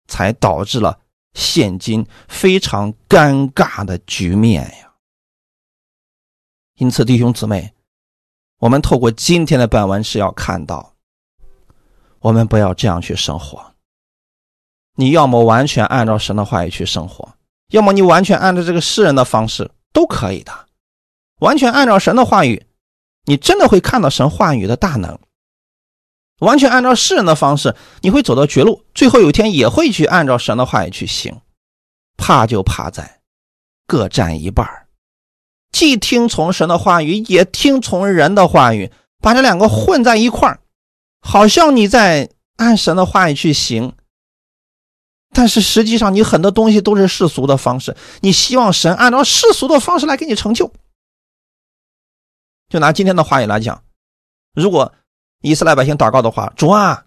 [0.08, 0.98] 才导致了
[1.34, 4.92] 现今非常尴尬的局面呀。
[6.78, 7.72] 因此，弟兄姊妹，
[8.58, 10.94] 我们透过今天的本文是要看到，
[12.20, 13.74] 我们不要这样去生活。
[14.94, 17.34] 你要么完全按照神的话语去生活，
[17.68, 20.52] 要么你完全按照这个世人的方式都可以的。
[21.40, 22.66] 完全按照神的话语，
[23.24, 25.18] 你真的会看到神话语的大能；
[26.40, 31.40] 完全按照世人的方式，你会走到绝路，最后有一天也会去按照神的话语去行。
[32.16, 33.20] 怕就怕在
[33.86, 34.86] 各占一半
[35.70, 40.60] 既听从神的话语，也听从人的话语，把这两个混在一块儿，
[41.20, 43.94] 好像你在按神的话语去行。
[45.34, 47.94] 但是实际上，你很多东西都是世俗的方式。
[48.20, 50.72] 你希望神按照世俗的方式来给你成就。
[52.70, 53.82] 就拿今天的话语来讲，
[54.54, 54.94] 如果
[55.46, 57.04] 以色列百姓祷告的话，主啊，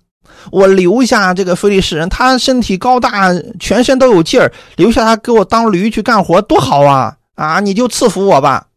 [0.50, 7.18] 我留下这个非利士人，他身体高大，全身都有劲儿，留下他给我当驴去干活，多好啊！
[7.36, 8.68] 啊，你就赐福我吧。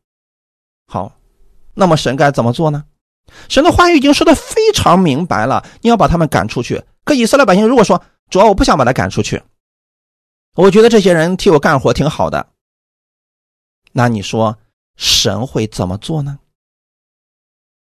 [0.89, 1.13] 好，
[1.75, 2.83] 那么神该怎么做呢？
[3.49, 6.83] 神的话语已经说的非常明白了，你要把他们赶出去。
[7.05, 9.41] 可以色列百姓如果说，主要我不想把他赶出去，
[10.57, 12.49] 我觉得这些人替我干活挺好的。
[13.93, 14.59] 那你说
[14.97, 16.39] 神会怎么做呢？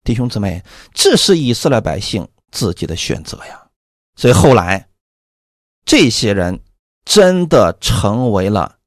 [0.03, 3.67] 弟兄姊妹，这是以色列百姓自己的选择呀。
[4.15, 4.89] 所以后来，
[5.85, 6.59] 这些人
[7.05, 8.79] 真的成为了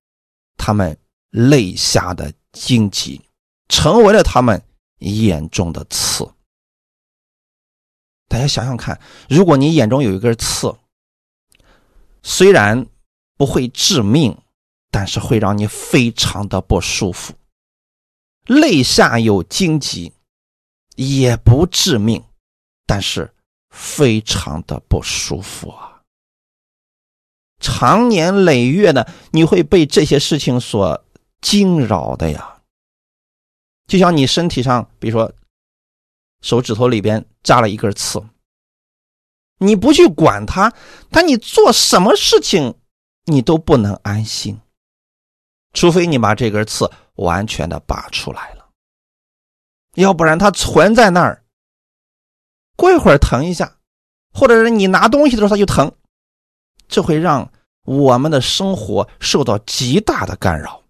[0.57, 0.97] 他们
[1.31, 3.21] 肋下的荆棘，
[3.69, 4.63] 成为了他们
[4.99, 6.29] 眼中的刺。
[8.29, 10.75] 大家想想看，如果你眼中有一根刺，
[12.23, 12.87] 虽然
[13.37, 14.37] 不会致命，
[14.91, 17.35] 但是会让你非常的不舒服。
[18.47, 20.13] 肋下有荆棘，
[20.95, 22.23] 也不致命，
[22.87, 23.33] 但是
[23.71, 26.03] 非常的不舒服啊！
[27.61, 31.05] 长年累月的，你会被这些事情所
[31.41, 32.61] 惊扰的呀。
[33.87, 35.33] 就像你身体上，比如说
[36.43, 38.23] 手指头里边扎了一根刺。
[39.59, 40.73] 你不去管它，
[41.11, 42.75] 但你做什么事情，
[43.25, 44.61] 你都不能安心，
[45.73, 48.54] 除非你把这根刺完全的拔出来，
[49.95, 51.45] 要不然它存在那儿，
[52.77, 53.77] 过一会儿疼一下，
[54.33, 55.93] 或者是你拿东西的时候它就疼，
[56.89, 57.51] 这会让
[57.85, 60.83] 我们的生活受到极大的干扰。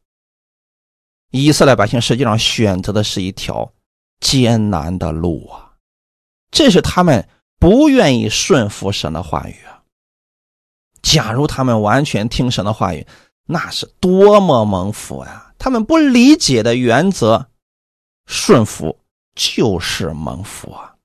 [1.30, 3.72] 以色列百姓实际上选择的是一条
[4.20, 5.72] 艰难的路啊，
[6.50, 7.28] 这是他们。
[7.56, 9.80] 不愿意顺服神的话语啊！
[11.00, 13.06] 假如他们完全听神的话语，
[13.46, 15.54] 那是多么蒙福呀！
[15.58, 17.48] 他们不理解的原则，
[18.26, 19.00] 顺服
[19.34, 20.96] 就是蒙福啊！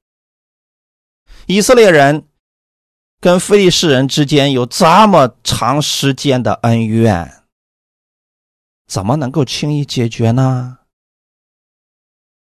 [1.48, 2.28] 以色列人
[3.20, 7.44] 跟非利士人之间有这么长时间的恩怨，
[8.88, 10.80] 怎么能够轻易解决呢？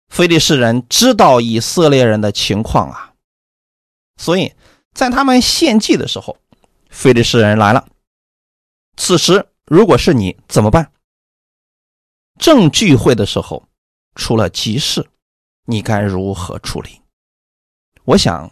[0.10, 3.14] 非利士人知道以色列人的情况啊！
[4.18, 4.54] 所以
[4.94, 6.38] 在他们献祭的时候，
[6.90, 7.88] 非利士人来了。
[8.96, 10.92] 此时，如果是你怎么办？
[12.40, 13.68] 正聚会的时候
[14.18, 15.08] 出了急事，
[15.64, 17.02] 你该如何处理？
[18.04, 18.52] 我想，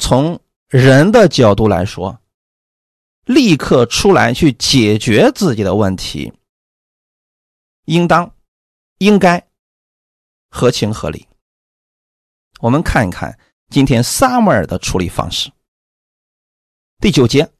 [0.00, 2.18] 从人的角度来说，
[3.24, 6.32] 立刻出来去解决自己的问题，
[7.84, 8.34] 应当、
[8.98, 9.46] 应该
[10.50, 11.28] 合情合理。
[12.58, 13.38] 我们看一看。
[13.70, 15.50] 今天撒母耳的处理方式，
[17.00, 17.50] 第九节，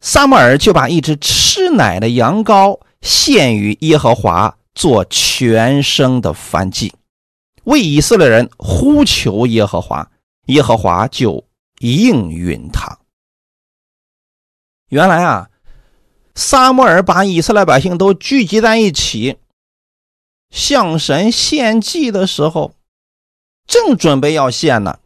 [0.00, 6.94] 撒母耳就把一只吃奶的羊羔献于耶和华做全生的燔祭，
[7.64, 10.10] 为以色列人呼求耶和华，
[10.46, 11.44] 耶和华就
[11.80, 12.98] 应允他。
[14.88, 15.50] 原来啊，
[16.34, 19.38] 撒母耳把以色列百姓都聚集在一起，
[20.50, 22.74] 向神献祭的时候，
[23.66, 24.98] 正准备要献呢，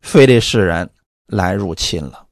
[0.00, 0.90] 非利士人
[1.26, 2.26] 来入侵了。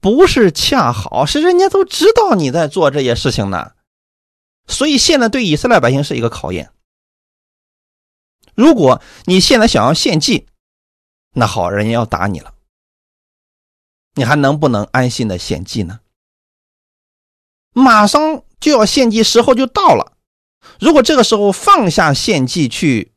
[0.00, 3.72] 不是恰好是人家都知道你在做这些事情呢，
[4.66, 6.72] 所以现在对以色列百姓是一个考验。
[8.54, 10.46] 如果你现在想要献祭，
[11.32, 12.54] 那好，人家要打你了，
[14.14, 16.00] 你还能不能安心的献祭呢？
[17.72, 20.16] 马上就要献祭时候就到了，
[20.78, 23.12] 如果这个时候放下献祭去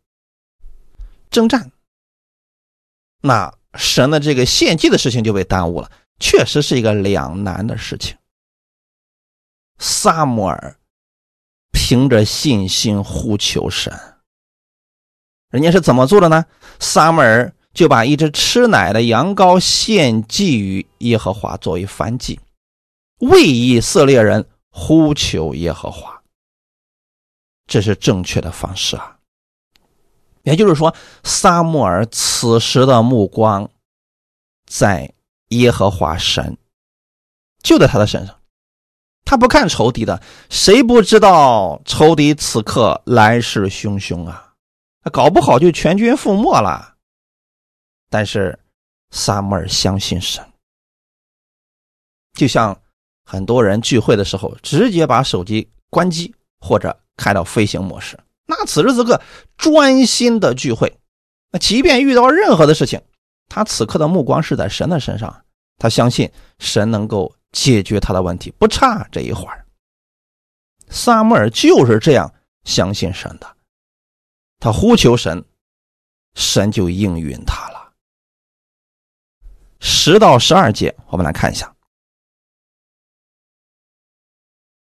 [1.30, 1.72] 征战，
[3.22, 5.91] 那神的这个献祭的事情就被耽误了。
[6.18, 8.18] 确实是一个两难的事情。
[9.78, 10.80] 萨摩尔
[11.76, 13.93] 凭着信心呼求神，
[15.51, 16.45] 人家是怎么做的呢？
[16.80, 22.39] 萨摩尔就把一只吃奶的羊羔献祭于耶和华，作为燔祭，
[23.19, 26.23] 为以色列人呼求耶和华。
[27.67, 29.17] 这是正确的方式啊。
[30.43, 33.69] 也就是说，萨摩尔此时的目光
[34.65, 35.11] 在。
[35.49, 36.57] 耶和华神
[37.61, 38.35] 就在他的身上，
[39.26, 44.53] 他不看仇敌的，谁不知道仇敌此刻来势汹汹啊？
[45.11, 46.95] 搞不好就全军覆没了。
[48.09, 48.57] 但是
[49.11, 50.45] 萨母尔相信神，
[52.34, 52.80] 就像
[53.26, 59.19] 很多人聚会的时候，直接把手机关机或者开到飞行模式，那此时此刻
[59.57, 60.95] 专心的聚会，
[61.51, 63.01] 那即便遇到任何的事情。
[63.49, 65.43] 他此刻的目光是在神的身上，
[65.78, 69.66] 他相信神能够解决他的问题，不差这一会儿。
[70.89, 72.32] 萨母尔就是这样
[72.66, 73.56] 相信神的，
[74.60, 75.41] 他呼求神，
[76.36, 77.93] 神就应允他了。
[79.80, 81.74] 十到十二节，我们来看一下。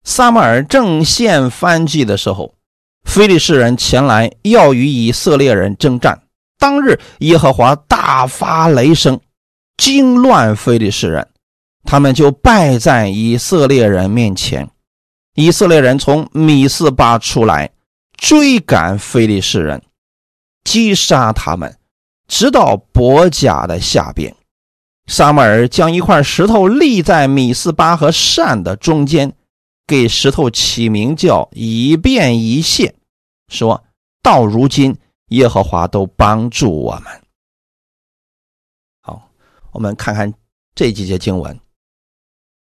[0.05, 2.55] 萨母尔正献燔祭的时候，
[3.05, 6.23] 非利士人前来要与以色列人征战。
[6.59, 9.19] 当日，耶和华大发雷声，
[9.79, 11.27] 惊乱非利士人，
[11.85, 14.71] 他们就败在以色列人面前。
[15.35, 17.71] 以色列人从米斯巴出来，
[18.17, 19.83] 追赶非利士人，
[20.65, 21.79] 击杀他们，
[22.27, 24.35] 直到伯甲的下边。
[25.07, 29.33] 撒母尔将一块石头立在米斯巴和善的中间，
[29.87, 32.95] 给石头起名叫以便一谢，
[33.49, 33.85] 说
[34.23, 34.97] 到如今。
[35.31, 37.05] 耶和华都帮助我们。
[39.01, 39.31] 好，
[39.71, 40.35] 我们看看
[40.75, 41.57] 这几节经文。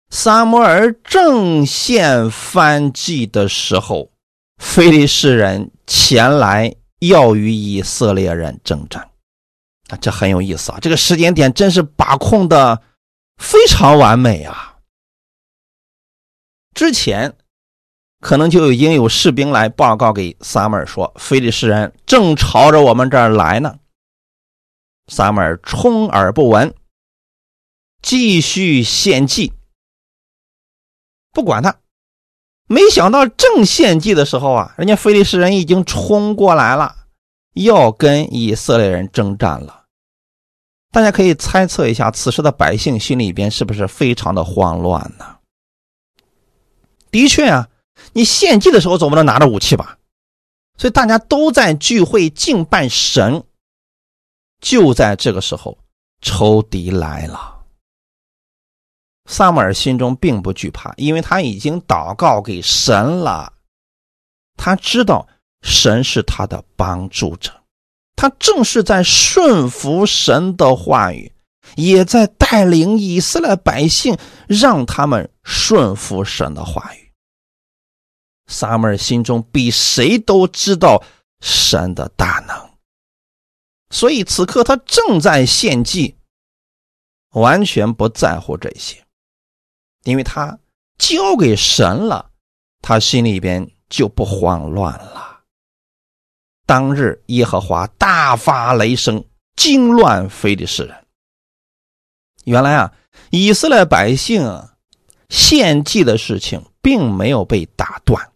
[0.09, 4.11] 撒摩尔正献燔祭的时候，
[4.57, 9.09] 非利士人前来要与以色列人征战。
[9.89, 10.79] 啊，这很有意思啊！
[10.81, 12.81] 这个时间点真是把控的
[13.37, 14.77] 非常完美啊。
[16.73, 17.35] 之前。
[18.21, 23.75] 可能就已经有士兵来报告给撒摩尔说，非利士人正朝着我们这儿来呢。
[25.07, 26.73] 撒摩尔充耳不闻，
[28.01, 29.53] 继续献祭，
[31.35, 31.75] 不管他。
[32.67, 36.95] 没想到正献祭的时候啊，人家菲利士人已经冲过来了，
[37.53, 39.83] 要跟以色列人征战了。
[40.91, 45.37] 大家可以猜测一下，此时的百姓心里边是不是非常的慌乱呢？
[47.11, 47.67] 的确啊。
[48.11, 49.97] 你献祭的时候总不能拿着武器吧？
[50.77, 53.43] 所以大家都在聚会敬拜神。
[54.59, 55.77] 就在这个时候，
[56.21, 57.54] 仇敌来了。
[59.25, 63.53] 萨姆尔心中并不惧怕，因为他已经祷告给神了。
[64.57, 65.27] 他知道
[65.61, 67.51] 神是他的帮助者，
[68.15, 71.33] 他正是在顺服神的话语，
[71.75, 74.17] 也在带领以色列百姓，
[74.47, 77.11] 让他们顺服神的话语。
[78.47, 81.03] 撒母耳心中比谁都知道
[81.41, 82.55] 神的大能，
[83.89, 86.15] 所以此刻他正在献祭，
[87.31, 89.04] 完全不在乎这些，
[90.05, 90.57] 因为他
[90.97, 92.31] 交给神了，
[92.81, 95.41] 他心里边就不慌乱了。
[96.65, 99.23] 当日耶和华大发雷声，
[99.55, 101.05] 惊乱非利士人。
[102.45, 102.93] 原来啊，
[103.29, 104.63] 以色列百姓
[105.29, 108.31] 献祭的事情并没有被打断。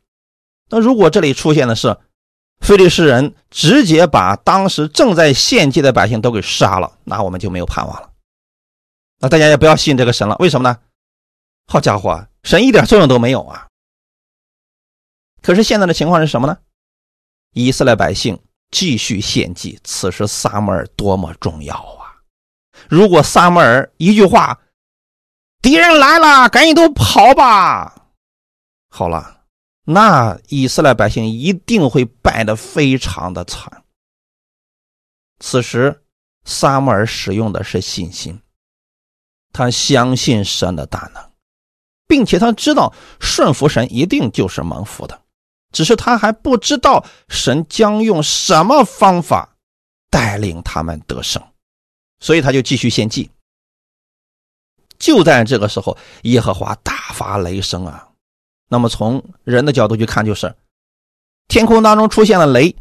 [0.70, 1.98] 那如果这里出现的是，
[2.60, 8.12] 菲利士人直接把当时正在献祭的百姓都给杀了，那我们就没有盼望了。
[9.20, 10.78] 那大家也不要信这个神了，为什么呢？
[11.72, 13.68] 好家伙，神一点作用都没有啊！
[15.44, 16.58] 可是现在的情况是什么呢？
[17.54, 18.42] 以色列百姓
[18.72, 22.26] 继续献祭，此时撒母耳多么重要啊！
[22.90, 24.60] 如果撒母耳一句话，
[25.62, 28.08] 敌人来了，赶紧都跑吧！
[28.90, 29.44] 好了，
[29.84, 33.84] 那以色列百姓一定会败得非常的惨。
[35.40, 36.04] 此时，
[36.46, 38.42] 撒母耳使用的是信心，
[39.54, 41.29] 他相信神的大能，
[42.10, 42.92] 并且他知道
[43.22, 45.22] 顺服神一定就是蒙福的。
[45.72, 49.56] 只是他还不知道神将用什么方法
[50.10, 51.42] 带领他们得胜，
[52.20, 53.30] 所以他就继续献祭。
[54.98, 58.08] 就在这个时候，耶和华大发雷声啊！
[58.68, 60.56] 那么从人的角度去看，就是
[61.48, 62.76] 天空当中出现了雷，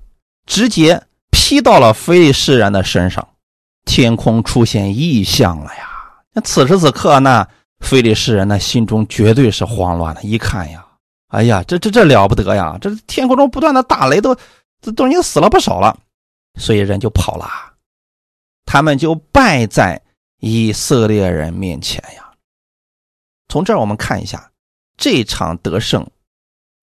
[0.47, 3.29] 直接劈到了非利士人的身上，
[3.85, 5.91] 天空出现异象了呀！
[6.33, 7.47] 那此时此刻，呢
[7.81, 10.85] 非利士人的心中绝对是慌乱的，一看呀。
[11.29, 12.79] 哎呀，这这这了不得呀！
[12.81, 14.35] 这天空中不断的打雷，都
[14.81, 15.99] 都都已经死了不少了，
[16.59, 17.47] 所以人就跑了，
[18.65, 20.01] 他们就败在
[20.39, 22.33] 以色列人面前呀。
[23.49, 24.51] 从这儿我们看一下，
[24.97, 26.11] 这场得胜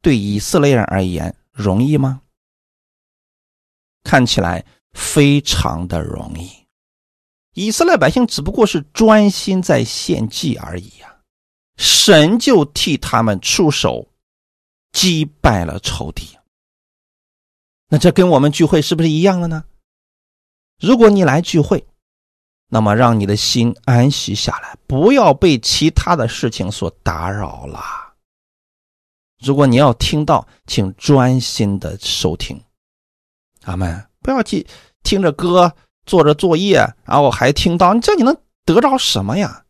[0.01, 2.21] 对以色列人而言容易吗？
[4.03, 6.64] 看起来非常的容易，
[7.55, 11.17] 以色列百姓只不过是专心在献祭而已呀，
[11.75, 14.07] 神就替他们出手。
[14.91, 16.37] 击败了仇敌，
[17.89, 19.65] 那这跟我们聚会是不是一样的呢？
[20.79, 21.85] 如果你来聚会，
[22.69, 27.81] 那么让你的心安息下来，不要被其他的事情所打扰了。
[29.43, 32.57] 如果你要听到，请专心的收听。
[33.63, 34.07] 阿门！
[34.21, 34.65] 不要去
[35.03, 35.75] 听着歌，
[36.05, 39.63] 做着作业，然后还听到你，这你能得着什么呀？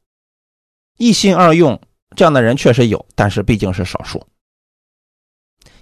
[0.98, 1.82] 一心二用
[2.16, 4.26] 这样的人确实有，但是毕竟是少数。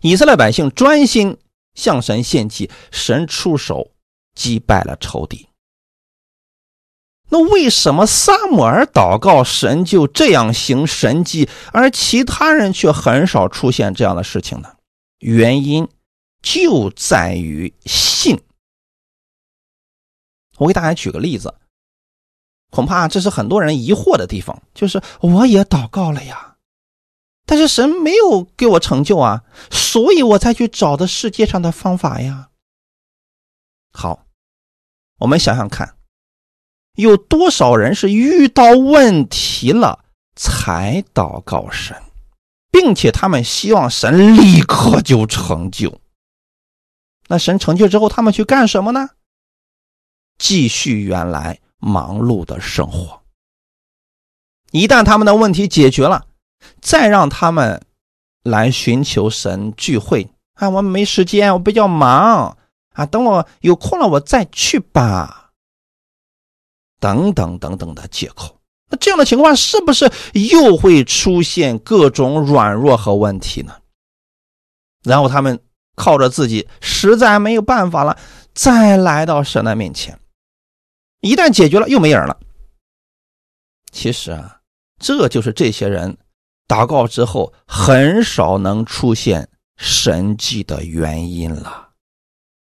[0.02, 1.38] 以色列百姓专心
[1.76, 3.92] 向神献祭，神出手
[4.36, 5.48] 击败了仇敌。
[7.30, 14.76] 那为什么撒母耳祷告神就这样行神迹，而其他人却很少出现这样的事情呢？
[15.20, 15.88] 原因
[16.42, 18.40] 就在于信。
[20.58, 21.54] 我给大家举个例子，
[22.70, 26.58] 恐怕这是很多人疑惑的地方，就是我也祷告了呀。
[27.46, 32.50] 但是神没有给我成就啊，所以我才去找的世界上的方法呀。
[33.92, 34.26] 好，
[35.20, 35.98] 我们想想看，
[36.96, 42.02] 有多少人是遇到问题了才祷告神，
[42.72, 46.00] 并且他们希望神立刻就成就。
[47.28, 49.10] 那神成就之后，他们去干什么呢？
[50.44, 53.22] 继续原来忙碌的生活。
[54.72, 56.26] 一旦他们的问题解决了。
[56.82, 57.82] 再让他们
[58.44, 60.70] 来寻求神聚会啊！
[60.70, 62.58] 我没时间，我比较忙
[62.94, 63.06] 啊。
[63.06, 65.52] 等我有空了，我再去吧。
[67.02, 68.58] 等等等等的借口，
[68.90, 73.76] 那这样的情况是不是又会出现各种软弱和问题呢？
[75.04, 75.60] 然后他们
[75.96, 78.18] 靠着自己实在没有办法了，
[78.54, 80.18] 再来到神的面前，
[81.24, 82.38] 一旦解决了，又没影了。
[83.92, 84.60] 其实啊，
[85.00, 86.18] 这就是这些人。
[86.68, 89.48] 祷告之后，很少能出现
[89.78, 91.92] 神迹的原因了。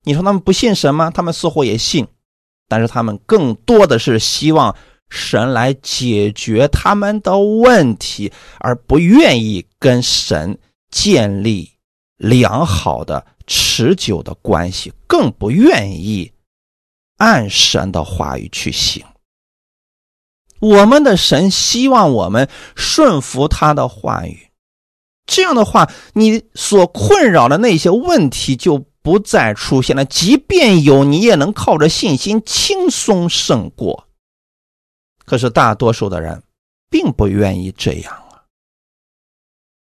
[0.05, 1.11] 你说他们不信神吗？
[1.11, 2.07] 他们似乎也信，
[2.69, 4.75] 但是他们更多的是希望
[5.11, 10.59] 神来解决他们的问题，而不愿意跟神
[10.91, 11.73] 建立
[12.17, 16.33] 良好的、持久的关系，更不愿意
[17.19, 19.05] 按神的话语去行。
[20.61, 24.51] 我们的神希望我们顺服他的话语，
[25.25, 30.05] 这样的话，你所困扰的那些问题就不再出现了。
[30.05, 34.09] 即便有，你也能靠着信心轻松胜过。
[35.25, 36.43] 可是大多数的人
[36.91, 38.43] 并不愿意这样啊，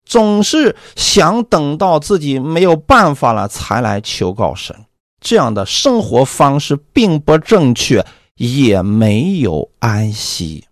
[0.06, 4.86] 总是想等到自己没有办法了才来求告神。
[5.24, 8.06] 这样的生活方式并不正确。
[8.36, 10.66] 也没有安息，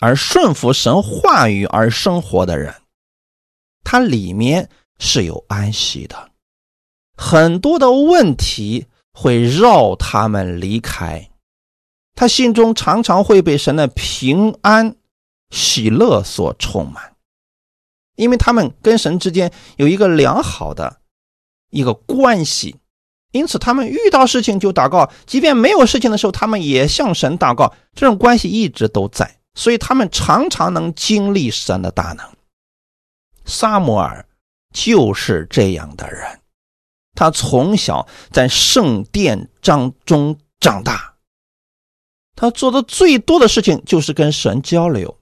[0.00, 2.74] 而顺服神话语而生活的人，
[3.84, 4.68] 他里面
[4.98, 6.32] 是有安息的。
[7.16, 11.30] 很多的问题会绕他们离开，
[12.16, 14.96] 他心中常常会被神的平安、
[15.50, 17.14] 喜乐所充满，
[18.16, 20.99] 因为他们跟神之间有一个良好的
[21.70, 22.76] 一个关系。
[23.32, 27.72] 因此，他们遇到事情就祷告，即便没有事情的时候，他们也向神祷告。
[27.94, 32.26] 这种关系一直都在，所以他们常常能经历神的大能。
[33.44, 34.26] 萨摩尔
[34.72, 36.40] 就是这样的人，
[37.14, 41.14] 他从小在圣殿当中长大，
[42.34, 45.16] 他做的最多的事情就是跟神交流。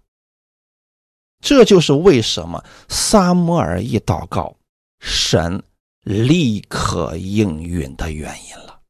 [1.41, 4.57] 这就是为什么撒母耳一祷告，
[4.99, 5.63] 神
[6.09, 8.81] 立刻应允的原因了，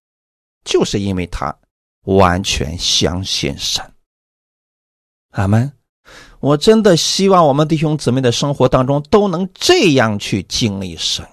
[0.65, 1.53] 就是因为他
[2.05, 3.85] 完全相信神。
[5.33, 5.73] 阿门。
[6.39, 11.27] 我真的希望我们弟兄姊妹的生活当中都能这样去经历神，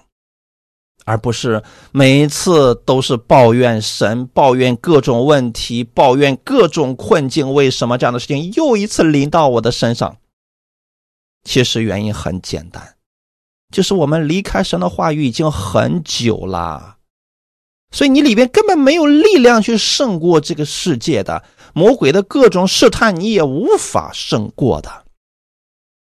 [1.04, 1.62] 而不是
[1.92, 7.54] 每一次都是抱怨神、抱怨各种问题、抱怨各种困境。
[7.54, 10.16] 为什么这样的事情又一次临到我的身上？
[11.44, 12.95] 其实原因很简单，
[13.76, 16.96] 就是我们离开神的话语已经很久了，
[17.90, 25.04] 所以你里边根本没有力量去胜过这个世界的魔鬼的各种试探，你也无法胜过的。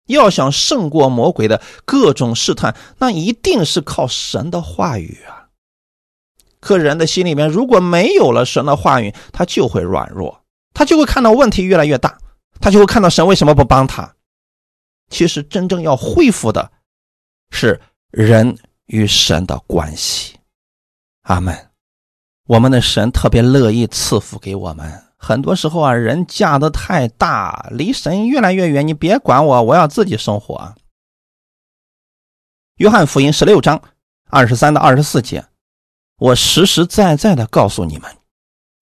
[0.07, 5.53] 要想胜过魔鬼的各种试探，那一定是靠神的话语啊。
[6.61, 10.41] 可人的心里面如果没有了神的话语，他就会软弱，
[10.73, 12.17] 他就会看到问题越来越大，
[12.63, 14.15] 他就会看到神为什么不帮他。
[15.11, 16.73] 其实真正要恢复的，
[17.51, 17.81] 是
[18.11, 20.37] 人与神的关系。
[21.23, 21.57] 阿门。
[22.47, 25.05] 我们的神特别乐意赐福给我们。
[25.19, 28.87] 很多时候啊，人架的太大，离神越来越远。
[28.87, 30.75] 你别管我，我要自己生活。
[32.77, 33.83] 约翰福音十六章
[34.31, 35.45] 二十三到二十四节，
[36.19, 38.17] 我实实在在的告诉你们：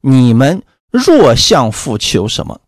[0.02, 2.60] 你们若向父求什么，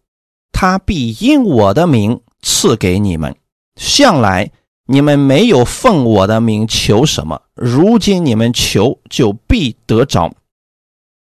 [0.50, 3.36] 他必因我的名赐给你们。
[3.76, 4.50] 向来
[4.90, 10.34] 你们没有奉我的名求什么，如今你们求就必得着，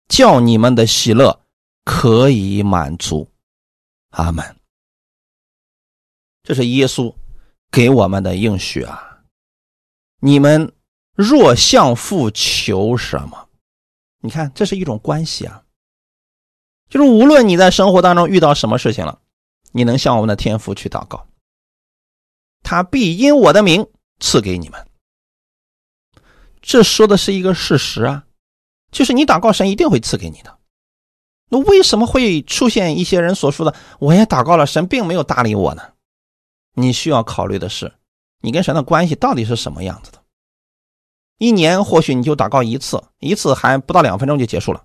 [0.07, 1.41] 叫你们的喜乐
[1.85, 3.29] 可以满足。
[4.11, 4.57] 阿门。
[6.45, 7.13] 这是耶稣
[7.71, 9.23] 给我们的应许啊！
[10.21, 10.73] 你们
[11.15, 13.49] 若向父求什么，
[14.21, 15.65] 你看这是一种关系啊，
[16.89, 19.21] 就是无论你在生活当中遇到什么事情了，
[19.73, 21.28] 你能向我们的天父去祷告。
[22.63, 23.89] 他必因我的名
[24.21, 24.87] 赐给你们。
[26.61, 28.27] 这说的是一个事实啊，
[28.91, 30.59] 就是你祷告神一定会赐给你的。
[31.49, 35.83] 那为什么会出现一些人所说的“我也祷告了，神并没有搭理我呢？”
[36.75, 37.91] 你需要考虑的是，
[38.43, 40.23] 你跟神的关系到底是什么样子的？
[41.39, 44.85] 一年或许你就祷告一次，一次还不到两分钟就结束了，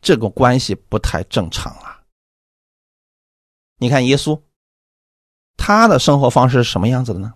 [0.00, 2.00] 这个关系不太正常啊。
[3.76, 4.40] 你看耶稣。
[5.56, 7.32] 他的生活方式是什么样子的呢？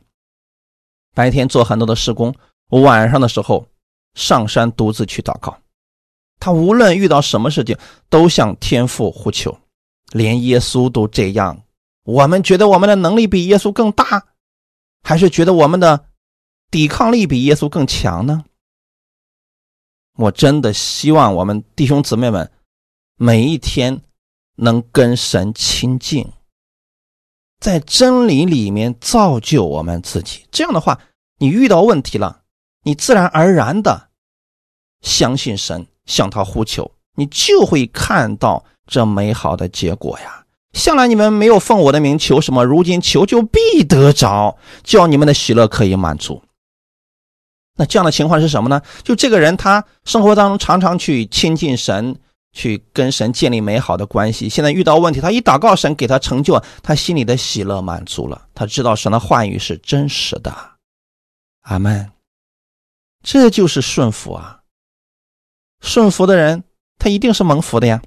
[1.14, 2.34] 白天做很多的施工，
[2.68, 3.66] 晚上的时候
[4.14, 5.58] 上山独自去祷告。
[6.38, 7.76] 他无论遇到什么事情，
[8.08, 9.58] 都向天父呼求。
[10.12, 11.62] 连耶稣都这样，
[12.04, 14.26] 我们觉得我们的能力比耶稣更大，
[15.02, 16.06] 还是觉得我们的
[16.70, 18.44] 抵抗力比耶稣更强呢？
[20.16, 22.50] 我真的希望我们弟兄姊妹们
[23.16, 24.02] 每一天
[24.56, 26.26] 能跟神亲近。
[27.61, 30.98] 在真理里面造就我们自己，这样的话，
[31.38, 32.40] 你遇到问题了，
[32.84, 34.08] 你自然而然的
[35.02, 40.46] 相信神，向他呼求，你就会看到这美好的结果呀。
[40.72, 46.42] 向来你们没有奉我的名求什么，如今求就必得着，叫你们的喜乐可以满足。
[47.76, 48.80] 那这样的情况是什么呢？
[49.02, 52.16] 就这个人他生活当中常常去亲近神。
[52.53, 54.48] 去跟神建立美好的关系。
[54.48, 58.48] 现在遇到问题，他一祷告，神给他成就，他心里的喜乐满足了。
[58.55, 60.53] 他知道神的话语是真实的。
[61.62, 62.11] 阿门。
[63.22, 64.62] 这就是顺服啊！
[65.80, 66.64] 顺服的人，
[66.98, 68.03] 他一定是蒙福的呀。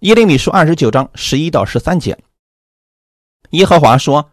[0.00, 2.18] 耶利米书二十九章十一到十三节，
[3.50, 4.30] 耶和华说。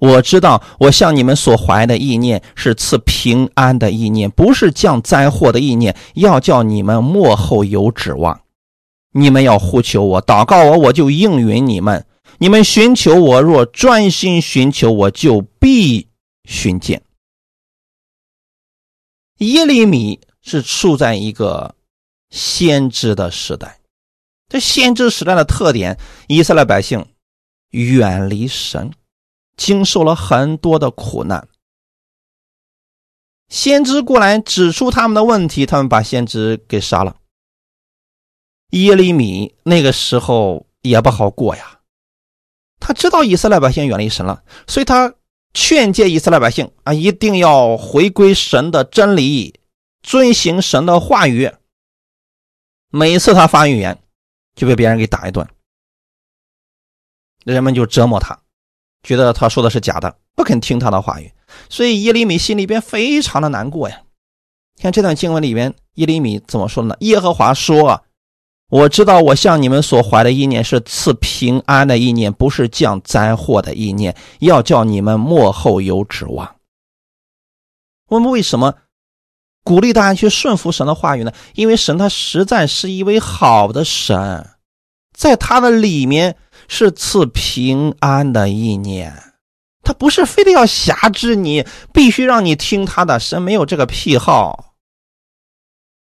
[0.00, 8.42] 我知道，我向你们所怀的意念是赐平安的意念，不是降灾祸的意念，要叫你们幕后有指望。
[9.12, 12.04] 你们要呼求我，祷告我，我就应允你们。
[12.38, 16.08] 你们寻求我，若专心寻求我，就必
[16.44, 17.02] 寻见。
[19.38, 21.76] 耶利米是处在一个
[22.30, 23.78] 先知的时代，
[24.48, 27.06] 这先知时代的特点，以色列百姓
[27.70, 28.92] 远离神。
[29.56, 31.48] 经受了很多的苦难，
[33.48, 37.16] 先知过来指出他们的问题，他们把先知给杀了。
[38.70, 41.80] 耶利米那个时候也不好过呀，
[42.80, 45.14] 他知道以色列百姓远离神了，所以他
[45.52, 49.60] 劝诫以色列百姓啊，一定要回归神的真理，
[50.02, 51.52] 遵行神的话语。
[52.90, 54.02] 每次他发预言，
[54.56, 55.48] 就被别人给打一顿，
[57.44, 58.43] 人们就折磨他。
[59.04, 61.30] 觉得他说的是假的，不肯听他的话语。
[61.68, 64.00] 所以耶利米心里边非常的难过呀。
[64.80, 66.96] 看这段经文里边，耶利米怎么说呢？
[67.00, 68.02] 耶和华说
[68.68, 76.56] ：“我知道我向你们所怀的意念是赐平安的意念，不是降灾祸的意念，要叫你们幕后有指望。”
[78.10, 78.74] 我们为什么
[79.62, 81.32] 鼓励大家去顺服神的话语呢？
[81.54, 84.50] 因为神他实在是一位好的神，
[85.14, 86.36] 在他的里面
[86.68, 89.14] 是赐平安的意念。
[89.82, 93.20] 他不是非得要辖制你，必须让你听他的。
[93.20, 94.74] 神没有这个癖好。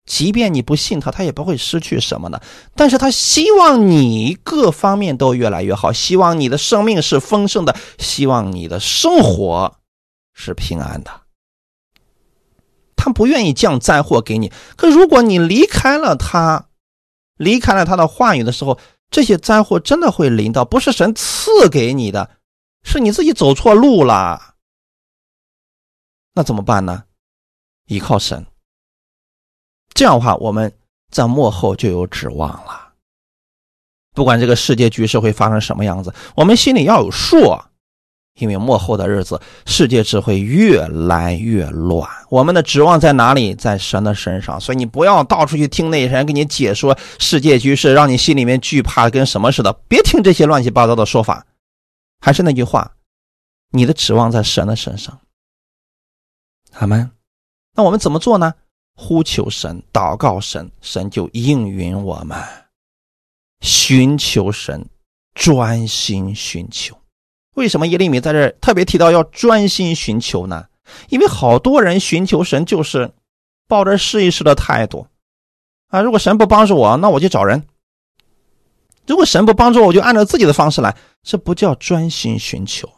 [0.04, 2.42] 即便你不信他，他也不会失去什么的。
[2.74, 9.76] 但是他希望你各方面都越来越好，希望你的生命是丰盛的，希望你的生活
[10.34, 11.22] 是平安的。
[12.96, 14.52] 他不愿意降灾祸给你。
[14.76, 16.66] 可如果你离开了他，
[17.36, 18.78] 离开了他的话语的时候，
[19.10, 22.38] 这些灾祸真的会临到，不是神赐给你的。
[22.82, 24.54] 是你自己走错路了，
[26.32, 27.04] 那怎么办呢？
[27.88, 28.46] 依靠神，
[29.92, 30.72] 这样的话，我们
[31.10, 32.94] 在幕后就有指望了。
[34.12, 37.36] 不管这个世界局势会发生什么样子，我们心里要有数。
[38.38, 42.08] 因为幕后的日子，世界只会越来越乱。
[42.30, 43.54] 我们的指望在哪里？
[43.54, 44.60] 在神的身上。
[44.60, 49.72] 所以你不要到处去听那些人给你解说世界局势，让你心里面惧怕跟什么似的。
[49.88, 51.44] 别听这些乱七八糟的说法。
[52.20, 52.92] 还是那句话，
[53.70, 55.18] 你的指望在神的身上，
[56.70, 57.12] 好吗？
[57.74, 58.52] 那我们怎么做呢？
[58.94, 62.38] 呼求神，祷告神，神就应允我们。
[63.62, 64.86] 寻求神，
[65.34, 66.99] 专心寻求。
[67.60, 70.66] 为什么耶利米在这特别提到要专心寻求呢？
[71.10, 73.12] 因为好多人寻求神就是
[73.68, 75.06] 抱着试一试的态度
[75.88, 76.00] 啊。
[76.00, 77.66] 如果神不帮助我，那我就找人。
[79.06, 82.88] 如果神不帮助我，就按照自己的方式来，这不叫专心寻求。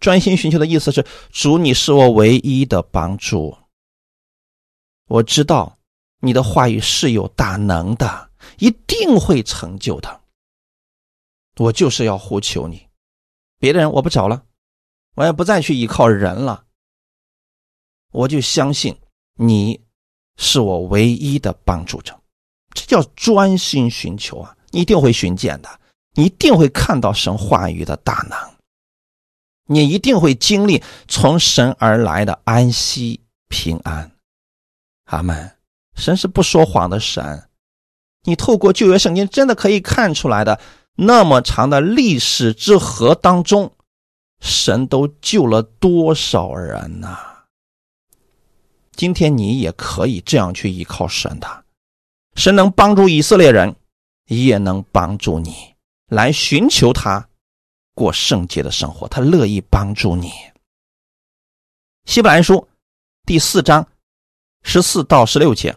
[0.00, 3.56] 专心寻求的意思是，主，你是我唯一的帮助。
[5.08, 5.78] 我知道
[6.20, 8.28] 你的话语是有大能的，
[8.58, 10.20] 一定会成就的。
[11.56, 12.83] 我就是要呼求你，
[13.64, 14.42] 别的人我不找了，
[15.14, 16.66] 我也不再去依靠人了。
[18.12, 18.94] 我就相信
[19.38, 19.80] 你
[20.36, 22.20] 是我唯一的帮助者，
[22.74, 24.54] 这叫专心寻求啊。
[24.68, 25.80] 你一定会寻见的，
[26.12, 28.36] 你一定会看到神话语的大能，
[29.64, 34.12] 你一定会经历从神而来的安息平安。
[35.06, 35.56] 阿门。
[35.96, 37.48] 神是不说谎的神，
[38.24, 40.60] 你透过旧约圣经真的可以看出来的。
[40.96, 43.74] 那么长的历史之河当中，
[44.40, 47.18] 神都救了多少人呐？
[48.92, 51.64] 今天你也可以这样去依靠神的，
[52.36, 53.74] 神能帮助以色列人。
[54.26, 55.54] 也能帮助你
[56.06, 57.28] 来寻求他
[57.94, 60.32] 过圣洁的生活，他乐意帮助你。
[62.06, 62.66] 希伯来书
[63.26, 63.86] 第四章
[64.62, 65.76] 十四到十六节，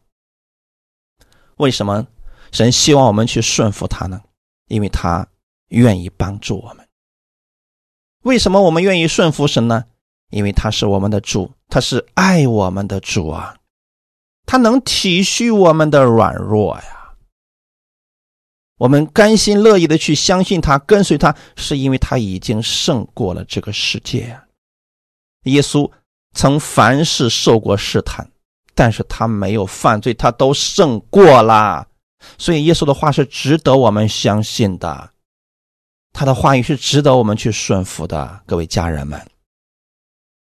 [1.61, 2.07] 为什么
[2.51, 4.19] 神希望我们去顺服他呢？
[4.67, 5.27] 因为他
[5.67, 6.87] 愿意帮助我们。
[8.23, 9.85] 为什么我们愿意顺服神呢？
[10.31, 13.57] 因为他是我们的主，他是爱我们的主啊，
[14.47, 17.15] 他能体恤我们的软弱呀。
[18.77, 24.41] 我们甘心乐意的去相信他，跟随他，是因为他已经胜过了这个世界。
[25.43, 25.91] 耶稣
[26.33, 28.31] 曾凡事受过试探，
[28.73, 31.87] 但是他没有犯罪，他都胜过了。
[32.37, 35.11] 所以耶稣的话是值得我们相信的，
[36.13, 38.41] 他的话语是值得我们去顺服的。
[38.45, 39.25] 各位家人们，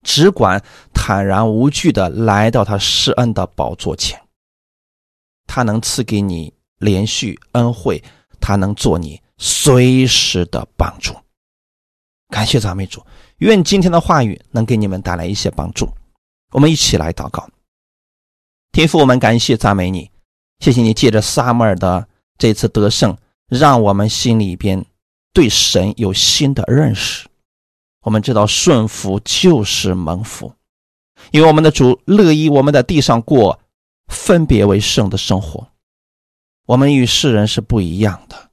[0.03, 4.22] 只管坦然无惧的来到他施恩的宝座前，
[5.47, 6.53] 他能赐给你。
[6.80, 8.03] 连续恩惠，
[8.41, 11.16] 他能做你随时的帮助。
[12.28, 13.01] 感谢赞美主，
[13.38, 15.89] 愿今天的话语能给你们带来一些帮助。
[16.51, 17.49] 我们一起来祷告，
[18.74, 20.09] 天父，我们感谢赞美你，
[20.57, 22.07] 谢谢你借着撒母耳的
[22.39, 23.15] 这次得胜，
[23.47, 24.84] 让我们心里边
[25.32, 27.28] 对神有新的认识。
[28.01, 30.51] 我们知道顺服就是蒙福，
[31.30, 33.59] 因为我们的主乐意我们在地上过
[34.07, 35.67] 分别为圣的生活。
[36.65, 38.49] 我们与世人是不一样的，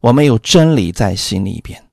[0.00, 1.84] 我们有真理在心里边，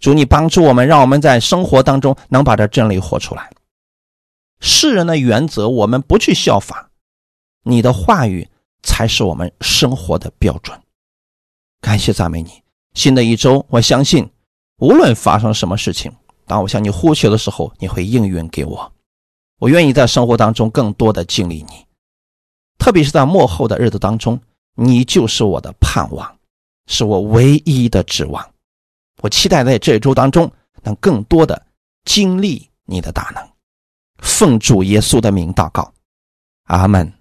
[0.00, 3.50] 主，你帮助我们，让我们在生活当中能把这真理活出来。
[4.60, 6.89] 世人的原则我们不去效法，
[7.62, 8.48] 你的话语
[8.82, 10.80] 才是我们生活的标准。
[11.80, 12.50] 感谢赞美你。
[12.94, 14.28] 新的一周，我相信
[14.78, 16.12] 无论发生什么事情，
[16.46, 18.92] 当我向你呼求的时候，你会应允给我。
[19.58, 21.86] 我愿意在生活当中更多的经历你，
[22.78, 24.40] 特别是在幕后的日子当中，
[24.74, 26.38] 你就是我的盼望，
[26.86, 28.44] 是我唯一的指望。
[29.22, 30.50] 我期待在这一周当中
[30.82, 31.66] 能更多的
[32.04, 33.48] 经历你的大能。
[34.18, 35.92] 奉主耶稣的名祷告，
[36.64, 37.19] 阿门。